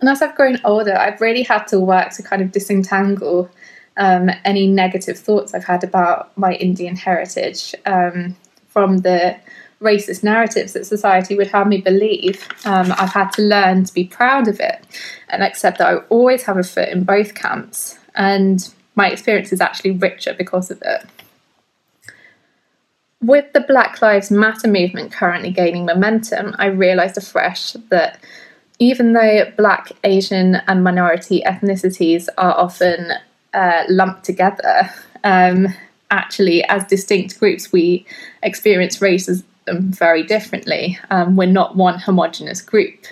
and 0.00 0.08
as 0.08 0.22
I've 0.22 0.34
grown 0.36 0.58
older, 0.64 0.96
I've 0.96 1.20
really 1.20 1.42
had 1.42 1.64
to 1.68 1.78
work 1.78 2.10
to 2.12 2.22
kind 2.22 2.40
of 2.40 2.50
disentangle 2.50 3.50
um, 3.98 4.30
any 4.44 4.66
negative 4.66 5.18
thoughts 5.18 5.52
I've 5.52 5.64
had 5.64 5.84
about 5.84 6.36
my 6.38 6.54
Indian 6.54 6.96
heritage 6.96 7.74
um, 7.84 8.36
from 8.68 8.98
the 8.98 9.36
racist 9.80 10.24
narratives 10.24 10.72
that 10.72 10.86
society 10.86 11.36
would 11.36 11.46
have 11.48 11.66
me 11.68 11.80
believe. 11.80 12.46
Um, 12.64 12.92
I've 12.98 13.12
had 13.12 13.30
to 13.32 13.42
learn 13.42 13.84
to 13.84 13.94
be 13.94 14.04
proud 14.04 14.48
of 14.48 14.58
it 14.60 14.84
and 15.28 15.42
accept 15.42 15.78
that 15.78 15.88
I 15.88 15.96
always 16.08 16.42
have 16.44 16.56
a 16.56 16.64
foot 16.64 16.88
in 16.88 17.04
both 17.04 17.34
camps. 17.34 17.98
And 18.14 18.68
my 18.96 19.08
experience 19.08 19.52
is 19.52 19.60
actually 19.60 19.92
richer 19.92 20.34
because 20.34 20.70
of 20.70 20.82
it. 20.82 21.04
With 23.20 23.52
the 23.52 23.60
Black 23.60 24.00
Lives 24.00 24.30
Matter 24.30 24.68
movement 24.68 25.12
currently 25.12 25.50
gaining 25.50 25.86
momentum, 25.86 26.54
I 26.58 26.66
realised 26.66 27.18
afresh 27.18 27.72
that 27.90 28.20
even 28.78 29.12
though 29.12 29.52
Black, 29.56 29.90
Asian, 30.04 30.56
and 30.68 30.84
minority 30.84 31.42
ethnicities 31.44 32.28
are 32.38 32.56
often 32.56 33.12
uh, 33.52 33.82
lumped 33.88 34.24
together, 34.24 34.88
um, 35.24 35.68
actually, 36.10 36.62
as 36.64 36.84
distinct 36.84 37.38
groups, 37.40 37.72
we 37.72 38.06
experience 38.42 39.02
racism 39.68 39.94
very 39.94 40.22
differently. 40.22 40.98
Um, 41.10 41.36
we're 41.36 41.46
not 41.46 41.76
one 41.76 41.98
homogenous 41.98 42.60
group. 42.60 43.06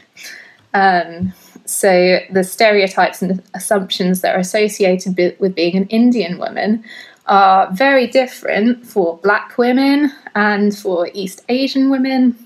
Um, 0.75 1.33
so 1.65 2.21
the 2.31 2.45
stereotypes 2.45 3.23
and 3.23 3.43
assumptions 3.55 4.21
that 4.21 4.35
are 4.35 4.41
associated 4.41 5.17
with 5.39 5.55
being 5.55 5.77
an 5.77 5.89
Indian 5.89 6.39
woman 6.39 6.85
are 7.27 7.73
very 7.73 8.07
different 8.07 8.87
for 8.87 9.19
Black 9.19 9.59
women 9.59 10.13
and 10.35 10.77
for 10.77 11.09
East 11.13 11.45
Asian 11.49 11.91
women, 11.91 12.37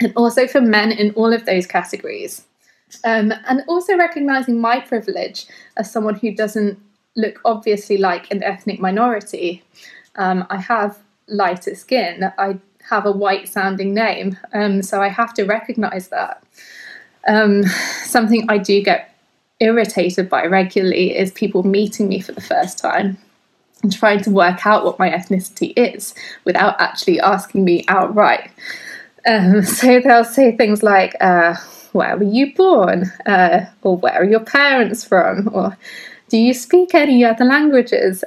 and 0.00 0.12
also 0.16 0.46
for 0.46 0.60
men 0.60 0.92
in 0.92 1.10
all 1.10 1.32
of 1.32 1.44
those 1.44 1.66
categories. 1.66 2.42
Um, 3.04 3.34
and 3.48 3.62
also 3.66 3.96
recognizing 3.96 4.60
my 4.60 4.80
privilege 4.80 5.46
as 5.76 5.90
someone 5.90 6.14
who 6.14 6.34
doesn't 6.34 6.78
look 7.16 7.40
obviously 7.44 7.98
like 7.98 8.30
an 8.30 8.42
ethnic 8.42 8.80
minority. 8.80 9.62
Um, 10.16 10.46
I 10.48 10.58
have 10.58 10.98
lighter 11.26 11.74
skin. 11.74 12.32
I 12.38 12.58
have 12.88 13.06
a 13.06 13.12
white 13.12 13.48
sounding 13.48 13.94
name, 13.94 14.36
um, 14.52 14.82
so 14.82 15.02
I 15.02 15.08
have 15.08 15.34
to 15.34 15.44
recognize 15.44 16.08
that. 16.08 16.42
Um, 17.26 17.64
something 18.04 18.46
I 18.48 18.58
do 18.58 18.82
get 18.82 19.14
irritated 19.60 20.28
by 20.28 20.44
regularly 20.46 21.16
is 21.16 21.32
people 21.32 21.62
meeting 21.62 22.08
me 22.08 22.20
for 22.20 22.32
the 22.32 22.40
first 22.40 22.78
time 22.78 23.16
and 23.82 23.92
trying 23.92 24.22
to 24.22 24.30
work 24.30 24.66
out 24.66 24.84
what 24.84 24.98
my 24.98 25.10
ethnicity 25.10 25.72
is 25.76 26.14
without 26.44 26.80
actually 26.80 27.20
asking 27.20 27.64
me 27.64 27.84
outright. 27.88 28.50
Um, 29.26 29.62
so 29.80 30.00
they'll 30.00 30.24
say 30.24 30.56
things 30.56 30.82
like, 30.82 31.14
uh, 31.20 31.54
where 31.92 32.16
were 32.16 32.24
you 32.24 32.54
born? 32.54 33.12
Uh, 33.24 33.66
or 33.82 33.96
where 33.96 34.14
are 34.14 34.24
your 34.24 34.40
parents 34.40 35.04
from? 35.04 35.48
Or 35.52 35.76
do 36.28 36.38
you 36.38 36.52
speak 36.52 36.94
any 36.94 37.24
other 37.24 37.44
languages? 37.44 38.24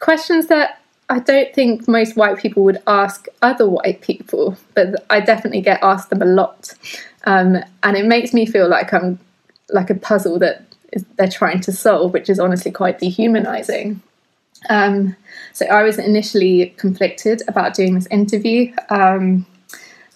Questions 0.00 0.48
that 0.48 0.77
I 1.10 1.20
don't 1.20 1.54
think 1.54 1.88
most 1.88 2.16
white 2.16 2.38
people 2.38 2.64
would 2.64 2.82
ask 2.86 3.26
other 3.40 3.68
white 3.68 4.02
people, 4.02 4.56
but 4.74 5.04
I 5.08 5.20
definitely 5.20 5.62
get 5.62 5.82
asked 5.82 6.10
them 6.10 6.20
a 6.20 6.26
lot. 6.26 6.74
Um, 7.24 7.58
and 7.82 7.96
it 7.96 8.04
makes 8.04 8.34
me 8.34 8.44
feel 8.44 8.68
like 8.68 8.92
I'm 8.92 9.18
like 9.70 9.90
a 9.90 9.94
puzzle 9.94 10.38
that 10.40 10.64
they're 11.16 11.28
trying 11.28 11.60
to 11.60 11.72
solve, 11.72 12.12
which 12.12 12.28
is 12.28 12.38
honestly 12.38 12.70
quite 12.70 12.98
dehumanizing. 12.98 14.02
Um, 14.68 15.16
so 15.52 15.66
I 15.66 15.82
was 15.82 15.98
initially 15.98 16.74
conflicted 16.76 17.42
about 17.48 17.74
doing 17.74 17.94
this 17.94 18.06
interview. 18.06 18.74
Um, 18.90 19.46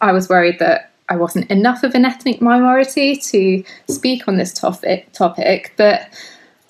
I 0.00 0.12
was 0.12 0.28
worried 0.28 0.58
that 0.58 0.90
I 1.08 1.16
wasn't 1.16 1.50
enough 1.50 1.82
of 1.82 1.94
an 1.94 2.04
ethnic 2.04 2.40
minority 2.40 3.16
to 3.16 3.64
speak 3.88 4.28
on 4.28 4.36
this 4.36 4.52
topic, 4.52 5.12
topic 5.12 5.74
but 5.76 6.08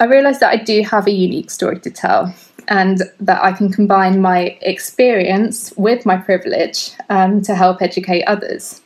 I 0.00 0.06
realised 0.06 0.40
that 0.40 0.50
I 0.50 0.56
do 0.56 0.82
have 0.82 1.06
a 1.06 1.12
unique 1.12 1.50
story 1.50 1.78
to 1.80 1.90
tell 1.90 2.34
and 2.68 3.02
that 3.20 3.42
I 3.42 3.52
can 3.52 3.72
combine 3.72 4.20
my 4.20 4.56
experience 4.62 5.72
with 5.76 6.06
my 6.06 6.16
privilege 6.16 6.92
um, 7.10 7.42
to 7.42 7.54
help 7.54 7.82
educate 7.82 8.24
others. 8.24 8.80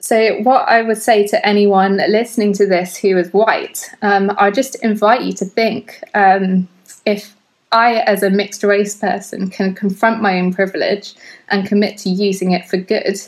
So, 0.00 0.40
what 0.42 0.68
I 0.68 0.82
would 0.82 0.98
say 0.98 1.26
to 1.26 1.46
anyone 1.46 1.96
listening 1.96 2.52
to 2.54 2.66
this 2.66 2.96
who 2.96 3.18
is 3.18 3.32
white, 3.32 3.90
um, 4.02 4.32
I 4.38 4.50
just 4.50 4.76
invite 4.84 5.22
you 5.22 5.32
to 5.34 5.44
think 5.44 6.02
um, 6.14 6.68
if 7.04 7.34
I, 7.72 7.96
as 8.00 8.22
a 8.22 8.30
mixed 8.30 8.62
race 8.62 8.96
person, 8.96 9.50
can 9.50 9.74
confront 9.74 10.22
my 10.22 10.38
own 10.38 10.54
privilege 10.54 11.14
and 11.48 11.66
commit 11.66 11.98
to 11.98 12.10
using 12.10 12.52
it 12.52 12.68
for 12.68 12.76
good, 12.76 13.18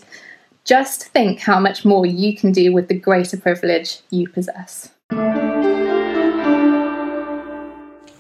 just 0.64 1.08
think 1.08 1.40
how 1.40 1.58
much 1.58 1.84
more 1.84 2.06
you 2.06 2.36
can 2.36 2.52
do 2.52 2.72
with 2.72 2.88
the 2.88 2.94
greater 2.94 3.36
privilege 3.36 4.00
you 4.10 4.28
possess. 4.28 4.90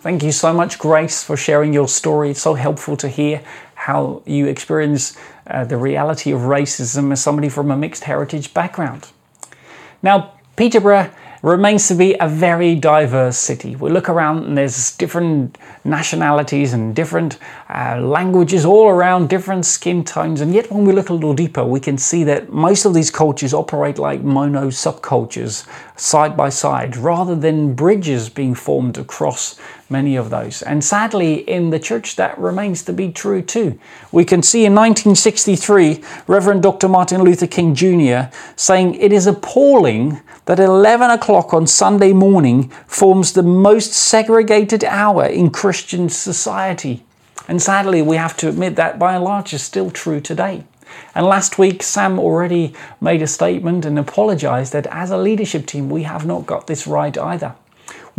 Thank 0.00 0.22
you 0.22 0.32
so 0.32 0.54
much, 0.54 0.78
Grace, 0.78 1.22
for 1.22 1.36
sharing 1.36 1.74
your 1.74 1.86
story. 1.86 2.30
It's 2.30 2.40
so 2.40 2.54
helpful 2.54 2.96
to 2.96 3.06
hear 3.06 3.42
how 3.74 4.22
you 4.24 4.46
experience 4.46 5.14
uh, 5.46 5.64
the 5.64 5.76
reality 5.76 6.32
of 6.32 6.40
racism 6.40 7.12
as 7.12 7.20
somebody 7.20 7.50
from 7.50 7.70
a 7.70 7.76
mixed 7.76 8.04
heritage 8.04 8.54
background. 8.54 9.08
Now, 10.02 10.32
Peterborough 10.56 11.10
remains 11.42 11.88
to 11.88 11.94
be 11.94 12.14
a 12.20 12.28
very 12.28 12.74
diverse 12.74 13.38
city. 13.38 13.74
We 13.76 13.90
look 13.90 14.08
around 14.08 14.44
and 14.44 14.58
there's 14.58 14.96
different 14.96 15.56
nationalities 15.84 16.74
and 16.74 16.94
different 16.94 17.38
uh, 17.68 17.98
languages 18.00 18.64
all 18.64 18.88
around, 18.88 19.28
different 19.30 19.64
skin 19.64 20.04
tones, 20.04 20.40
and 20.40 20.52
yet 20.52 20.70
when 20.70 20.84
we 20.84 20.92
look 20.92 21.08
a 21.08 21.14
little 21.14 21.34
deeper, 21.34 21.64
we 21.64 21.80
can 21.80 21.96
see 21.96 22.24
that 22.24 22.52
most 22.52 22.84
of 22.84 22.92
these 22.92 23.10
cultures 23.10 23.54
operate 23.54 23.98
like 23.98 24.22
mono 24.22 24.68
subcultures, 24.68 25.66
side 25.96 26.36
by 26.36 26.50
side, 26.50 26.96
rather 26.96 27.34
than 27.34 27.74
bridges 27.74 28.28
being 28.28 28.54
formed 28.54 28.98
across 28.98 29.58
many 29.88 30.16
of 30.16 30.30
those. 30.30 30.62
And 30.62 30.84
sadly, 30.84 31.48
in 31.48 31.70
the 31.70 31.78
church, 31.78 32.16
that 32.16 32.38
remains 32.38 32.82
to 32.84 32.92
be 32.92 33.10
true 33.10 33.42
too. 33.42 33.78
We 34.12 34.24
can 34.24 34.42
see 34.42 34.64
in 34.64 34.74
1963, 34.74 36.02
Reverend 36.26 36.62
Dr. 36.62 36.88
Martin 36.88 37.22
Luther 37.22 37.46
King 37.46 37.74
Jr. 37.74 38.32
saying, 38.56 38.94
It 38.94 39.12
is 39.12 39.26
appalling 39.26 40.20
that 40.50 40.58
11 40.58 41.12
o'clock 41.12 41.54
on 41.54 41.64
Sunday 41.64 42.12
morning 42.12 42.70
forms 42.84 43.34
the 43.34 43.42
most 43.44 43.92
segregated 43.92 44.82
hour 44.82 45.24
in 45.24 45.48
Christian 45.48 46.08
society. 46.08 47.04
And 47.46 47.62
sadly, 47.62 48.02
we 48.02 48.16
have 48.16 48.36
to 48.38 48.48
admit 48.48 48.74
that 48.74 48.98
by 48.98 49.14
and 49.14 49.22
large 49.22 49.54
is 49.54 49.62
still 49.62 49.92
true 49.92 50.20
today. 50.20 50.64
And 51.14 51.24
last 51.24 51.56
week, 51.56 51.84
Sam 51.84 52.18
already 52.18 52.74
made 53.00 53.22
a 53.22 53.28
statement 53.28 53.84
and 53.84 53.96
apologized 53.96 54.72
that 54.72 54.88
as 54.88 55.12
a 55.12 55.16
leadership 55.16 55.66
team, 55.66 55.88
we 55.88 56.02
have 56.02 56.26
not 56.26 56.46
got 56.46 56.66
this 56.66 56.84
right 56.84 57.16
either. 57.16 57.54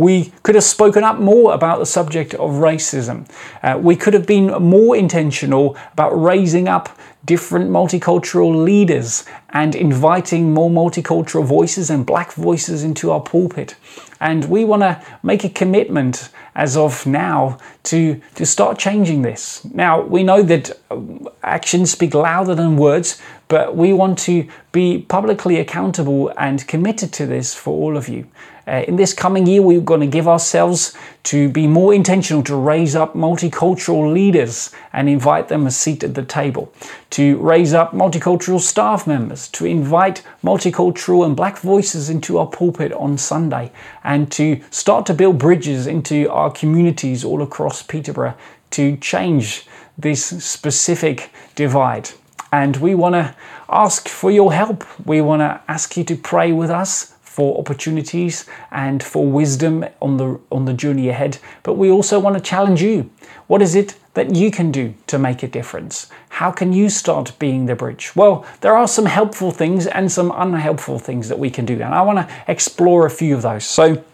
We 0.02 0.32
could 0.42 0.56
have 0.56 0.64
spoken 0.64 1.04
up 1.04 1.20
more 1.20 1.54
about 1.54 1.78
the 1.78 1.86
subject 1.86 2.34
of 2.34 2.50
racism. 2.54 3.28
Uh, 3.62 3.78
we 3.80 3.94
could 3.94 4.14
have 4.14 4.26
been 4.26 4.48
more 4.60 4.96
intentional 4.96 5.76
about 5.92 6.10
raising 6.10 6.66
up 6.66 6.98
different 7.24 7.70
multicultural 7.70 8.64
leaders 8.64 9.24
and 9.50 9.76
inviting 9.76 10.52
more 10.52 10.68
multicultural 10.68 11.44
voices 11.44 11.88
and 11.88 12.04
black 12.04 12.32
voices 12.32 12.82
into 12.82 13.12
our 13.12 13.20
pulpit. 13.20 13.76
And 14.18 14.46
we 14.46 14.64
want 14.64 14.82
to 14.82 15.00
make 15.22 15.44
a 15.44 15.48
commitment 15.48 16.30
as 16.56 16.76
of 16.76 17.06
now 17.06 17.58
to, 17.84 18.20
to 18.34 18.44
start 18.44 18.78
changing 18.78 19.22
this. 19.22 19.64
Now, 19.66 20.00
we 20.02 20.24
know 20.24 20.42
that 20.42 20.72
uh, 20.90 20.98
actions 21.44 21.92
speak 21.92 22.14
louder 22.14 22.56
than 22.56 22.76
words, 22.76 23.22
but 23.52 23.76
we 23.76 23.92
want 23.92 24.18
to 24.18 24.48
be 24.72 25.04
publicly 25.08 25.60
accountable 25.60 26.32
and 26.38 26.66
committed 26.66 27.12
to 27.12 27.26
this 27.26 27.52
for 27.52 27.74
all 27.74 27.98
of 27.98 28.08
you. 28.08 28.26
Uh, 28.66 28.82
in 28.88 28.96
this 28.96 29.12
coming 29.12 29.46
year, 29.46 29.60
we're 29.60 29.78
going 29.78 30.00
to 30.00 30.06
give 30.06 30.26
ourselves 30.26 30.96
to 31.24 31.50
be 31.50 31.66
more 31.66 31.92
intentional 31.92 32.42
to 32.42 32.56
raise 32.56 32.96
up 32.96 33.12
multicultural 33.12 34.10
leaders 34.10 34.70
and 34.94 35.06
invite 35.06 35.48
them 35.48 35.66
a 35.66 35.70
seat 35.70 36.02
at 36.02 36.14
the 36.14 36.24
table, 36.24 36.72
to 37.10 37.36
raise 37.40 37.74
up 37.74 37.92
multicultural 37.92 38.58
staff 38.58 39.06
members, 39.06 39.48
to 39.48 39.66
invite 39.66 40.22
multicultural 40.42 41.26
and 41.26 41.36
black 41.36 41.58
voices 41.58 42.08
into 42.08 42.38
our 42.38 42.46
pulpit 42.46 42.90
on 42.92 43.18
Sunday, 43.18 43.70
and 44.02 44.32
to 44.32 44.62
start 44.70 45.04
to 45.04 45.12
build 45.12 45.36
bridges 45.36 45.86
into 45.86 46.26
our 46.30 46.50
communities 46.50 47.22
all 47.22 47.42
across 47.42 47.82
Peterborough 47.82 48.34
to 48.70 48.96
change 48.96 49.66
this 49.98 50.24
specific 50.24 51.30
divide. 51.54 52.08
And 52.52 52.76
we 52.76 52.94
want 52.94 53.14
to 53.14 53.34
ask 53.70 54.08
for 54.08 54.30
your 54.30 54.52
help. 54.52 54.84
We 55.06 55.22
want 55.22 55.40
to 55.40 55.60
ask 55.66 55.96
you 55.96 56.04
to 56.04 56.16
pray 56.16 56.52
with 56.52 56.70
us 56.70 57.14
for 57.22 57.58
opportunities 57.58 58.44
and 58.70 59.02
for 59.02 59.26
wisdom 59.26 59.86
on 60.02 60.18
the 60.18 60.38
on 60.50 60.66
the 60.66 60.74
journey 60.74 61.08
ahead. 61.08 61.38
But 61.62 61.74
we 61.74 61.90
also 61.90 62.20
want 62.20 62.36
to 62.36 62.42
challenge 62.42 62.82
you. 62.82 63.10
What 63.46 63.62
is 63.62 63.74
it 63.74 63.96
that 64.12 64.34
you 64.34 64.50
can 64.50 64.70
do 64.70 64.94
to 65.06 65.18
make 65.18 65.42
a 65.42 65.48
difference? 65.48 66.10
How 66.28 66.50
can 66.50 66.74
you 66.74 66.90
start 66.90 67.32
being 67.38 67.64
the 67.64 67.74
bridge? 67.74 68.14
Well, 68.14 68.44
there 68.60 68.76
are 68.76 68.86
some 68.86 69.06
helpful 69.06 69.50
things 69.50 69.86
and 69.86 70.12
some 70.12 70.30
unhelpful 70.30 70.98
things 70.98 71.30
that 71.30 71.38
we 71.38 71.48
can 71.48 71.64
do, 71.64 71.74
and 71.74 71.94
I 71.94 72.02
want 72.02 72.18
to 72.18 72.34
explore 72.48 73.06
a 73.06 73.10
few 73.10 73.34
of 73.34 73.40
those. 73.40 73.64
So, 73.64 74.04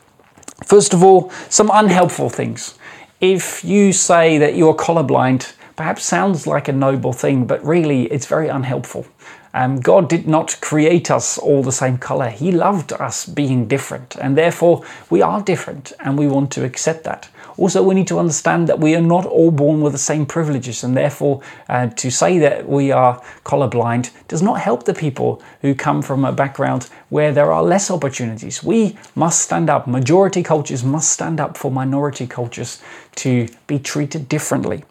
first 0.64 0.94
of 0.94 1.02
all, 1.02 1.30
some 1.48 1.70
unhelpful 1.72 2.30
things. 2.30 2.78
If 3.20 3.64
you 3.64 3.92
say 3.92 4.38
that 4.38 4.54
you're 4.54 4.76
colorblind, 4.76 5.54
perhaps 5.78 6.04
sounds 6.04 6.44
like 6.44 6.66
a 6.66 6.72
noble 6.72 7.12
thing, 7.12 7.46
but 7.46 7.64
really 7.64 8.06
it's 8.06 8.26
very 8.26 8.48
unhelpful. 8.48 9.06
Um, 9.54 9.78
God 9.78 10.08
did 10.08 10.26
not 10.26 10.60
create 10.60 11.08
us 11.08 11.38
all 11.38 11.62
the 11.62 11.70
same 11.70 11.98
color. 11.98 12.30
He 12.30 12.50
loved 12.50 12.92
us 12.94 13.24
being 13.24 13.68
different, 13.68 14.16
and 14.16 14.36
therefore 14.36 14.82
we 15.08 15.22
are 15.22 15.40
different, 15.40 15.92
and 16.00 16.18
we 16.18 16.26
want 16.26 16.50
to 16.52 16.64
accept 16.64 17.04
that. 17.04 17.28
Also, 17.56 17.80
we 17.80 17.94
need 17.94 18.08
to 18.08 18.18
understand 18.18 18.68
that 18.68 18.80
we 18.80 18.96
are 18.96 19.00
not 19.00 19.24
all 19.24 19.52
born 19.52 19.80
with 19.80 19.92
the 19.92 19.98
same 19.98 20.26
privileges, 20.26 20.82
and 20.82 20.96
therefore 20.96 21.42
uh, 21.68 21.86
to 21.86 22.10
say 22.10 22.40
that 22.40 22.68
we 22.68 22.90
are 22.90 23.22
colorblind 23.44 24.10
does 24.26 24.42
not 24.42 24.60
help 24.60 24.82
the 24.82 24.94
people 24.94 25.40
who 25.60 25.76
come 25.76 26.02
from 26.02 26.24
a 26.24 26.32
background 26.32 26.90
where 27.08 27.30
there 27.30 27.52
are 27.52 27.62
less 27.62 27.88
opportunities. 27.88 28.64
We 28.64 28.96
must 29.14 29.42
stand 29.42 29.70
up, 29.70 29.86
majority 29.86 30.42
cultures 30.42 30.82
must 30.82 31.10
stand 31.10 31.38
up 31.38 31.56
for 31.56 31.70
minority 31.70 32.26
cultures 32.26 32.82
to 33.22 33.46
be 33.68 33.78
treated 33.78 34.28
differently. 34.28 34.82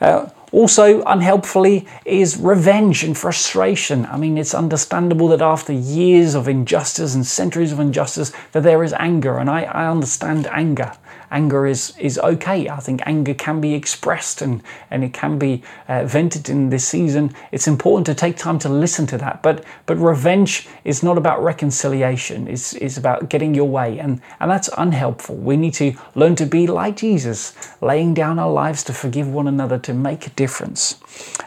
Uh, 0.00 0.28
also, 0.52 1.02
unhelpfully, 1.04 1.86
is 2.04 2.36
revenge 2.36 3.02
and 3.02 3.16
frustration. 3.16 4.06
I 4.06 4.16
mean, 4.16 4.38
it's 4.38 4.54
understandable 4.54 5.28
that 5.28 5.42
after 5.42 5.72
years 5.72 6.34
of 6.34 6.48
injustice 6.48 7.14
and 7.14 7.26
centuries 7.26 7.72
of 7.72 7.80
injustice, 7.80 8.32
that 8.52 8.62
there 8.62 8.84
is 8.84 8.92
anger, 8.94 9.38
and 9.38 9.50
I, 9.50 9.62
I 9.62 9.90
understand 9.90 10.46
anger 10.48 10.92
anger 11.30 11.66
is, 11.66 11.96
is 11.98 12.18
okay. 12.18 12.68
I 12.68 12.76
think 12.76 13.02
anger 13.06 13.34
can 13.34 13.60
be 13.60 13.74
expressed 13.74 14.42
and, 14.42 14.62
and 14.90 15.04
it 15.04 15.12
can 15.12 15.38
be 15.38 15.62
uh, 15.88 16.04
vented 16.04 16.48
in 16.48 16.70
this 16.70 16.86
season. 16.86 17.34
It's 17.52 17.66
important 17.66 18.06
to 18.06 18.14
take 18.14 18.36
time 18.36 18.58
to 18.60 18.68
listen 18.68 19.06
to 19.08 19.18
that. 19.18 19.42
But, 19.42 19.64
but 19.86 19.96
revenge 19.96 20.68
is 20.84 21.02
not 21.02 21.18
about 21.18 21.42
reconciliation, 21.42 22.48
it's, 22.48 22.74
it's 22.74 22.96
about 22.96 23.28
getting 23.28 23.54
your 23.54 23.68
way. 23.68 23.98
And, 23.98 24.20
and 24.40 24.50
that's 24.50 24.70
unhelpful. 24.76 25.36
We 25.36 25.56
need 25.56 25.74
to 25.74 25.94
learn 26.14 26.36
to 26.36 26.46
be 26.46 26.66
like 26.66 26.96
Jesus, 26.96 27.54
laying 27.80 28.14
down 28.14 28.38
our 28.38 28.50
lives 28.50 28.82
to 28.84 28.92
forgive 28.92 29.28
one 29.28 29.48
another 29.48 29.78
to 29.78 29.94
make 29.94 30.26
a 30.26 30.30
difference. 30.30 31.00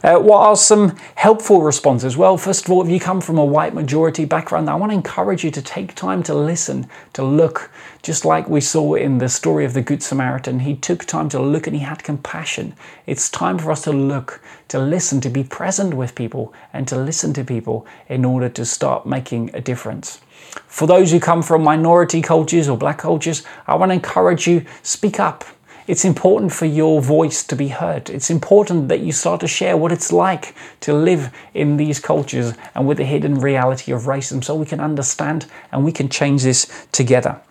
Uh, 0.04 0.18
what 0.18 0.40
are 0.40 0.56
some 0.56 0.96
helpful 1.16 1.62
responses? 1.62 2.18
Well, 2.18 2.38
first 2.38 2.66
of 2.66 2.72
all, 2.72 2.84
if 2.84 2.90
you 2.90 3.00
come 3.00 3.22
from 3.22 3.38
a 3.38 3.46
white 3.46 3.74
majority 3.74 4.26
background, 4.26 4.70
I 4.70 4.76
want 4.76 4.92
to 4.92 4.96
encourage 4.96 5.44
you 5.44 5.52
to 5.52 5.62
take 5.62 5.96
time 5.96 6.24
to 6.24 6.34
listen, 6.34 6.88
to 7.14 7.24
look, 7.24 7.72
just 8.02 8.26
like 8.26 8.50
we 8.50 8.62
saw 8.62 8.96
in 8.96 9.18
the 9.18 9.30
story 9.30 9.66
of 9.66 9.69
the 9.74 9.82
Good 9.82 10.02
Samaritan. 10.04 10.60
He 10.60 10.76
took 10.76 11.06
time 11.06 11.30
to 11.30 11.42
look 11.42 11.68
and 11.68 11.76
he 11.76 11.84
had 11.84 12.04
compassion. 12.04 12.74
It's 13.06 13.30
time 13.30 13.58
for 13.58 13.72
us 13.72 13.84
to 13.84 13.92
look, 13.92 14.42
to 14.70 14.80
listen, 14.80 15.22
to 15.22 15.30
be 15.30 15.44
present 15.44 15.94
with 15.94 16.16
people, 16.16 16.54
and 16.74 16.88
to 16.88 16.98
listen 16.98 17.34
to 17.34 17.44
people 17.44 17.86
in 18.08 18.26
order 18.26 18.50
to 18.50 18.66
start 18.66 19.06
making 19.06 19.52
a 19.54 19.62
difference. 19.62 20.22
For 20.68 20.88
those 20.88 21.12
who 21.12 21.20
come 21.20 21.44
from 21.44 21.64
minority 21.64 22.22
cultures 22.22 22.68
or 22.68 22.78
black 22.78 22.98
cultures, 22.98 23.44
I 23.68 23.76
want 23.76 23.90
to 23.90 23.96
encourage 23.96 24.48
you 24.48 24.66
speak 24.84 25.20
up 25.20 25.46
it's 25.90 26.06
important 26.06 26.54
for 26.54 26.68
your 26.68 27.02
voice 27.02 27.44
to 27.46 27.56
be 27.56 27.70
heard. 27.70 28.12
It's 28.12 28.30
important 28.30 28.90
that 28.90 29.00
you 29.00 29.12
start 29.12 29.40
to 29.40 29.48
share 29.48 29.76
what 29.76 29.92
it's 29.92 30.12
like 30.12 30.54
to 30.82 30.94
live 30.94 31.32
in 31.56 31.78
these 31.78 32.00
cultures 32.00 32.54
and 32.76 32.88
with 32.88 33.00
the 33.00 33.06
hidden 33.06 33.40
reality 33.40 33.92
of 33.92 34.04
racism 34.04 34.44
so 34.44 34.54
we 34.54 34.68
can 34.68 34.80
understand 34.80 35.48
and 35.72 35.84
we 35.84 35.92
can 35.92 36.08
change 36.08 36.44
this 36.44 36.88
together. 36.92 37.42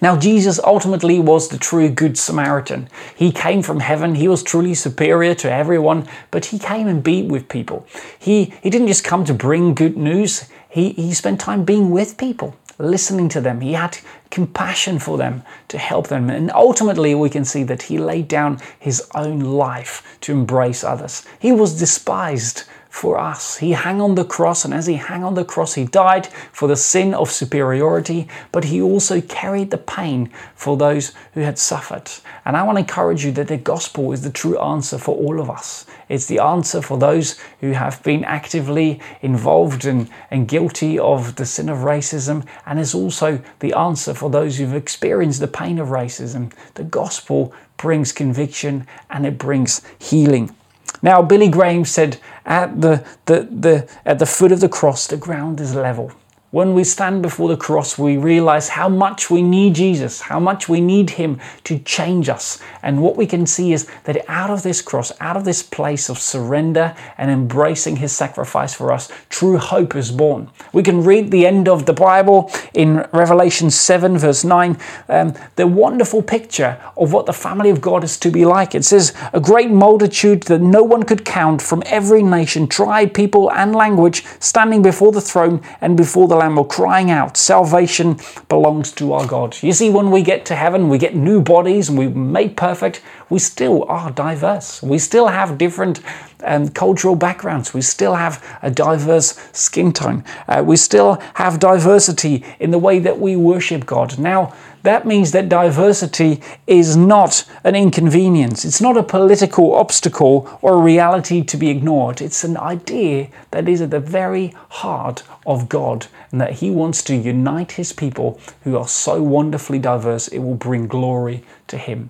Now, 0.00 0.16
Jesus 0.16 0.60
ultimately 0.62 1.18
was 1.18 1.48
the 1.48 1.58
true 1.58 1.88
Good 1.88 2.16
Samaritan. 2.16 2.88
He 3.16 3.32
came 3.32 3.62
from 3.62 3.80
heaven, 3.80 4.14
he 4.14 4.28
was 4.28 4.42
truly 4.42 4.74
superior 4.74 5.34
to 5.36 5.52
everyone, 5.52 6.06
but 6.30 6.46
he 6.46 6.58
came 6.58 6.86
and 6.86 7.02
be 7.02 7.22
with 7.22 7.48
people. 7.48 7.86
He, 8.18 8.54
he 8.62 8.70
didn't 8.70 8.88
just 8.88 9.04
come 9.04 9.24
to 9.24 9.34
bring 9.34 9.74
good 9.74 9.96
news, 9.96 10.48
he, 10.68 10.90
he 10.90 11.14
spent 11.14 11.40
time 11.40 11.64
being 11.64 11.90
with 11.90 12.16
people 12.16 12.56
listening 12.78 13.28
to 13.28 13.40
them. 13.40 13.60
He 13.60 13.72
had 13.72 13.98
compassion 14.30 14.98
for 14.98 15.18
them 15.18 15.42
to 15.68 15.78
help 15.78 16.08
them. 16.08 16.30
And 16.30 16.50
ultimately, 16.52 17.14
we 17.14 17.30
can 17.30 17.44
see 17.44 17.64
that 17.64 17.82
he 17.82 17.98
laid 17.98 18.28
down 18.28 18.60
his 18.78 19.08
own 19.14 19.40
life 19.40 20.16
to 20.22 20.32
embrace 20.32 20.84
others. 20.84 21.26
He 21.40 21.52
was 21.52 21.78
despised 21.78 22.64
for 22.88 23.18
us. 23.18 23.58
He 23.58 23.72
hung 23.72 24.00
on 24.00 24.14
the 24.14 24.24
cross, 24.24 24.64
and 24.64 24.72
as 24.72 24.86
he 24.86 24.96
hung 24.96 25.22
on 25.22 25.34
the 25.34 25.44
cross, 25.44 25.74
he 25.74 25.84
died 25.84 26.26
for 26.52 26.66
the 26.66 26.76
sin 26.76 27.14
of 27.14 27.30
superiority, 27.30 28.28
but 28.50 28.64
he 28.64 28.80
also 28.80 29.20
carried 29.20 29.70
the 29.70 29.78
pain 29.78 30.30
for 30.54 30.76
those 30.76 31.12
who 31.34 31.40
had 31.40 31.58
suffered. 31.58 32.10
And 32.44 32.56
I 32.56 32.62
want 32.62 32.76
to 32.76 32.80
encourage 32.80 33.24
you 33.24 33.32
that 33.32 33.48
the 33.48 33.56
gospel 33.56 34.12
is 34.12 34.22
the 34.22 34.30
true 34.30 34.58
answer 34.58 34.98
for 34.98 35.16
all 35.16 35.40
of 35.40 35.50
us. 35.50 35.86
It's 36.08 36.26
the 36.26 36.38
answer 36.38 36.80
for 36.80 36.98
those 36.98 37.38
who 37.60 37.72
have 37.72 38.02
been 38.02 38.24
actively 38.24 39.00
involved 39.20 39.84
and, 39.84 40.08
and 40.30 40.48
guilty 40.48 40.98
of 40.98 41.36
the 41.36 41.46
sin 41.46 41.68
of 41.68 41.78
racism, 41.78 42.46
and 42.66 42.80
it's 42.80 42.94
also 42.94 43.40
the 43.60 43.74
answer 43.74 44.14
for 44.14 44.30
those 44.30 44.56
who've 44.56 44.74
experienced 44.74 45.40
the 45.40 45.48
pain 45.48 45.78
of 45.78 45.88
racism. 45.88 46.52
The 46.74 46.84
gospel 46.84 47.52
brings 47.76 48.12
conviction 48.12 48.86
and 49.10 49.24
it 49.24 49.38
brings 49.38 49.82
healing. 49.98 50.54
Now, 51.02 51.22
Billy 51.22 51.48
Graham 51.48 51.84
said, 51.84 52.18
at 52.44 52.80
the, 52.80 53.04
the, 53.26 53.48
the, 53.50 53.88
at 54.04 54.18
the 54.18 54.26
foot 54.26 54.52
of 54.52 54.60
the 54.60 54.68
cross, 54.68 55.06
the 55.06 55.16
ground 55.16 55.60
is 55.60 55.74
level. 55.74 56.12
When 56.50 56.72
we 56.72 56.82
stand 56.82 57.20
before 57.20 57.50
the 57.50 57.58
cross, 57.58 57.98
we 57.98 58.16
realize 58.16 58.70
how 58.70 58.88
much 58.88 59.28
we 59.28 59.42
need 59.42 59.74
Jesus, 59.74 60.22
how 60.22 60.40
much 60.40 60.66
we 60.66 60.80
need 60.80 61.10
Him 61.10 61.38
to 61.64 61.78
change 61.80 62.30
us. 62.30 62.58
And 62.82 63.02
what 63.02 63.16
we 63.16 63.26
can 63.26 63.44
see 63.44 63.74
is 63.74 63.86
that 64.04 64.24
out 64.28 64.48
of 64.48 64.62
this 64.62 64.80
cross, 64.80 65.12
out 65.20 65.36
of 65.36 65.44
this 65.44 65.62
place 65.62 66.08
of 66.08 66.18
surrender 66.18 66.96
and 67.18 67.30
embracing 67.30 67.96
His 67.96 68.12
sacrifice 68.12 68.72
for 68.72 68.92
us, 68.92 69.12
true 69.28 69.58
hope 69.58 69.94
is 69.94 70.10
born. 70.10 70.50
We 70.72 70.82
can 70.82 71.04
read 71.04 71.30
the 71.30 71.46
end 71.46 71.68
of 71.68 71.84
the 71.84 71.92
Bible 71.92 72.50
in 72.72 73.06
Revelation 73.12 73.70
7, 73.70 74.16
verse 74.16 74.42
9, 74.42 74.78
um, 75.10 75.34
the 75.56 75.66
wonderful 75.66 76.22
picture 76.22 76.80
of 76.96 77.12
what 77.12 77.26
the 77.26 77.34
family 77.34 77.68
of 77.68 77.82
God 77.82 78.02
is 78.04 78.16
to 78.20 78.30
be 78.30 78.46
like. 78.46 78.74
It 78.74 78.86
says, 78.86 79.12
A 79.34 79.40
great 79.40 79.70
multitude 79.70 80.44
that 80.44 80.62
no 80.62 80.82
one 80.82 81.02
could 81.02 81.26
count 81.26 81.60
from 81.60 81.82
every 81.84 82.22
nation, 82.22 82.68
tribe, 82.68 83.12
people, 83.12 83.52
and 83.52 83.74
language 83.74 84.24
standing 84.40 84.80
before 84.80 85.12
the 85.12 85.20
throne 85.20 85.60
and 85.82 85.94
before 85.94 86.26
the 86.26 86.37
Lamb 86.38 86.56
were 86.56 86.64
crying 86.64 87.10
out, 87.10 87.36
Salvation 87.36 88.18
belongs 88.48 88.92
to 88.92 89.12
our 89.12 89.26
God. 89.26 89.56
You 89.62 89.72
see, 89.72 89.90
when 89.90 90.10
we 90.10 90.22
get 90.22 90.44
to 90.46 90.56
heaven, 90.56 90.88
we 90.88 90.98
get 90.98 91.14
new 91.14 91.40
bodies 91.40 91.88
and 91.88 91.98
we're 91.98 92.10
made 92.10 92.56
perfect, 92.56 93.02
we 93.30 93.38
still 93.38 93.84
are 93.84 94.10
diverse. 94.10 94.82
We 94.82 94.98
still 94.98 95.28
have 95.28 95.58
different 95.58 96.00
um, 96.44 96.68
cultural 96.68 97.16
backgrounds. 97.16 97.74
We 97.74 97.82
still 97.82 98.14
have 98.14 98.42
a 98.62 98.70
diverse 98.70 99.38
skin 99.52 99.92
tone. 99.92 100.24
Uh, 100.46 100.62
we 100.64 100.76
still 100.76 101.20
have 101.34 101.58
diversity 101.58 102.44
in 102.60 102.70
the 102.70 102.78
way 102.78 102.98
that 103.00 103.18
we 103.18 103.36
worship 103.36 103.86
God. 103.86 104.18
Now, 104.18 104.54
that 104.88 105.06
means 105.06 105.32
that 105.32 105.50
diversity 105.50 106.40
is 106.66 106.96
not 106.96 107.44
an 107.62 107.74
inconvenience. 107.74 108.64
It's 108.64 108.80
not 108.80 108.96
a 108.96 109.02
political 109.02 109.74
obstacle 109.74 110.58
or 110.62 110.72
a 110.72 110.82
reality 110.82 111.42
to 111.44 111.58
be 111.58 111.68
ignored. 111.68 112.22
It's 112.22 112.42
an 112.42 112.56
idea 112.56 113.28
that 113.50 113.68
is 113.68 113.82
at 113.82 113.90
the 113.90 114.00
very 114.00 114.54
heart 114.70 115.24
of 115.46 115.68
God 115.68 116.06
and 116.30 116.40
that 116.40 116.54
He 116.54 116.70
wants 116.70 117.02
to 117.02 117.14
unite 117.14 117.72
His 117.72 117.92
people 117.92 118.40
who 118.64 118.78
are 118.78 118.88
so 118.88 119.22
wonderfully 119.22 119.78
diverse, 119.78 120.26
it 120.28 120.38
will 120.38 120.54
bring 120.54 120.86
glory 120.86 121.44
to 121.66 121.76
Him. 121.76 122.08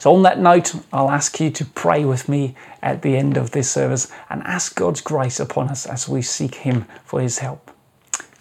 So, 0.00 0.12
on 0.16 0.24
that 0.24 0.40
note, 0.40 0.74
I'll 0.92 1.10
ask 1.10 1.38
you 1.38 1.50
to 1.52 1.64
pray 1.64 2.04
with 2.04 2.28
me 2.28 2.56
at 2.82 3.02
the 3.02 3.16
end 3.16 3.36
of 3.36 3.52
this 3.52 3.70
service 3.70 4.10
and 4.28 4.42
ask 4.42 4.74
God's 4.74 5.00
grace 5.00 5.38
upon 5.38 5.68
us 5.68 5.86
as 5.86 6.08
we 6.08 6.20
seek 6.20 6.56
Him 6.56 6.86
for 7.04 7.20
His 7.20 7.38
help. 7.38 7.70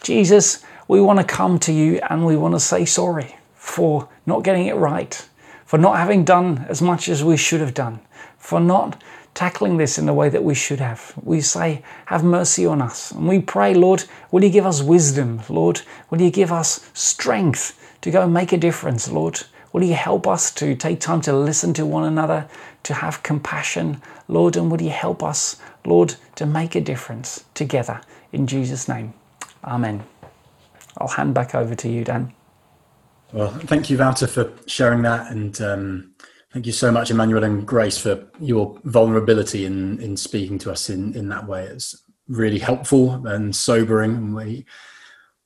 Jesus, 0.02 0.64
we 0.88 1.02
want 1.02 1.19
to 1.19 1.26
come 1.26 1.60
to 1.60 1.73
you 1.73 2.00
and 2.10 2.26
we 2.26 2.36
want 2.36 2.54
to 2.54 2.60
say 2.60 2.86
sorry 2.86 3.38
for 3.56 4.08
not 4.26 4.43
getting 4.43 4.67
it 4.67 4.76
right, 4.76 5.28
for 5.65 5.78
not 5.78 5.97
having 5.97 6.23
done 6.23 6.65
as 6.69 6.82
much 6.82 7.10
as 7.10 7.23
we 7.23 7.38
should 7.38 7.60
have 7.60 7.73
done, 7.73 8.00
for 8.38 8.60
not 8.60 9.02
tackling 9.34 9.78
this 9.78 10.00
in 10.00 10.08
the 10.08 10.13
way 10.13 10.30
that 10.30 10.43
we 10.43 10.56
should 10.56 10.80
have. 10.80 11.13
We 11.21 11.41
say, 11.41 11.84
Have 12.08 12.23
mercy 12.23 12.65
on 12.65 12.82
us. 12.82 13.12
And 13.12 13.28
we 13.28 13.39
pray, 13.39 13.73
Lord, 13.73 14.06
will 14.32 14.43
you 14.43 14.50
give 14.50 14.65
us 14.65 14.82
wisdom? 14.82 15.41
Lord, 15.50 15.82
will 16.10 16.21
you 16.21 16.32
give 16.32 16.52
us 16.52 16.89
strength 16.93 17.78
to 18.02 18.10
go 18.10 18.23
and 18.23 18.34
make 18.34 18.52
a 18.52 18.58
difference? 18.58 19.10
Lord, 19.10 19.43
will 19.73 19.84
you 19.84 19.93
help 19.93 20.28
us 20.28 20.50
to 20.56 20.76
take 20.76 21.00
time 21.00 21.21
to 21.21 21.34
listen 21.34 21.73
to 21.76 21.86
one 21.86 22.06
another, 22.06 22.47
to 22.84 22.95
have 22.95 23.21
compassion? 23.21 24.02
Lord, 24.28 24.58
and 24.58 24.71
will 24.71 24.82
you 24.82 24.89
help 24.89 25.21
us, 25.21 25.58
Lord, 25.86 26.15
to 26.36 26.45
make 26.45 26.73
a 26.76 26.82
difference 26.82 27.43
together? 27.54 28.02
In 28.32 28.47
Jesus' 28.47 28.88
name, 28.88 29.13
Amen. 29.63 30.17
I'll 31.00 31.08
hand 31.08 31.34
back 31.34 31.56
over 31.56 31.76
to 31.76 31.90
you, 31.90 32.04
Dan. 32.04 32.34
Well, 33.34 33.50
thank 33.50 33.90
you, 33.90 33.98
Wouter, 33.98 34.28
for 34.28 34.52
sharing 34.68 35.02
that. 35.04 35.32
And 35.32 35.60
um, 35.62 36.14
thank 36.54 36.66
you 36.66 36.72
so 36.72 36.92
much, 36.92 37.12
Emmanuel 37.12 37.44
and 37.44 37.66
Grace, 37.68 37.98
for 37.98 38.26
your 38.40 38.80
vulnerability 38.86 39.66
in, 39.66 40.00
in 40.02 40.16
speaking 40.18 40.58
to 40.60 40.72
us 40.72 40.90
in, 40.90 41.14
in 41.16 41.30
that 41.30 41.48
way. 41.48 41.64
It's 41.66 42.02
really 42.28 42.60
helpful 42.60 43.26
and 43.28 43.56
sobering. 43.56 44.16
And 44.16 44.36
we, 44.36 44.66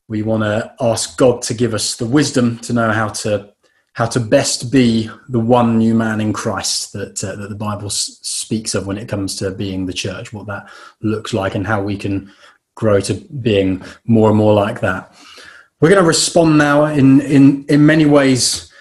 We 0.08 0.24
want 0.24 0.44
to 0.44 0.74
ask 0.82 1.18
God 1.18 1.42
to 1.44 1.54
give 1.54 1.74
us 1.74 1.96
the 1.96 2.06
wisdom 2.06 2.60
to 2.60 2.74
know 2.74 2.92
how 2.92 3.10
to 3.24 3.50
how 3.94 4.06
to 4.06 4.20
best 4.20 4.72
be 4.72 5.10
the 5.30 5.40
one 5.40 5.78
new 5.78 5.94
man 5.94 6.22
in 6.22 6.34
Christ 6.34 6.94
that 6.94 7.24
uh, 7.24 7.36
that 7.36 7.50
the 7.50 7.56
Bible 7.56 7.88
s- 7.88 8.20
speaks 8.22 8.76
of 8.76 8.88
when 8.88 8.98
it 8.98 9.10
comes 9.10 9.36
to 9.38 9.52
being 9.52 9.86
the 9.86 9.94
church, 9.94 10.34
what 10.34 10.48
that 10.48 10.70
looks 11.02 11.34
like, 11.34 11.56
and 11.56 11.66
how 11.68 11.82
we 11.82 11.98
can 11.98 12.32
grow 12.76 13.00
to 13.02 13.14
being 13.42 13.84
more 14.06 14.30
and 14.30 14.38
more 14.38 14.54
like 14.54 14.80
that. 14.82 15.14
We're 15.82 15.90
going 15.90 16.02
to 16.02 16.08
respond 16.08 16.60
now 16.60 16.86
in 16.86 17.22
in 17.22 17.66
in 17.68 17.86
many 17.86 18.06
ways. 18.06 18.72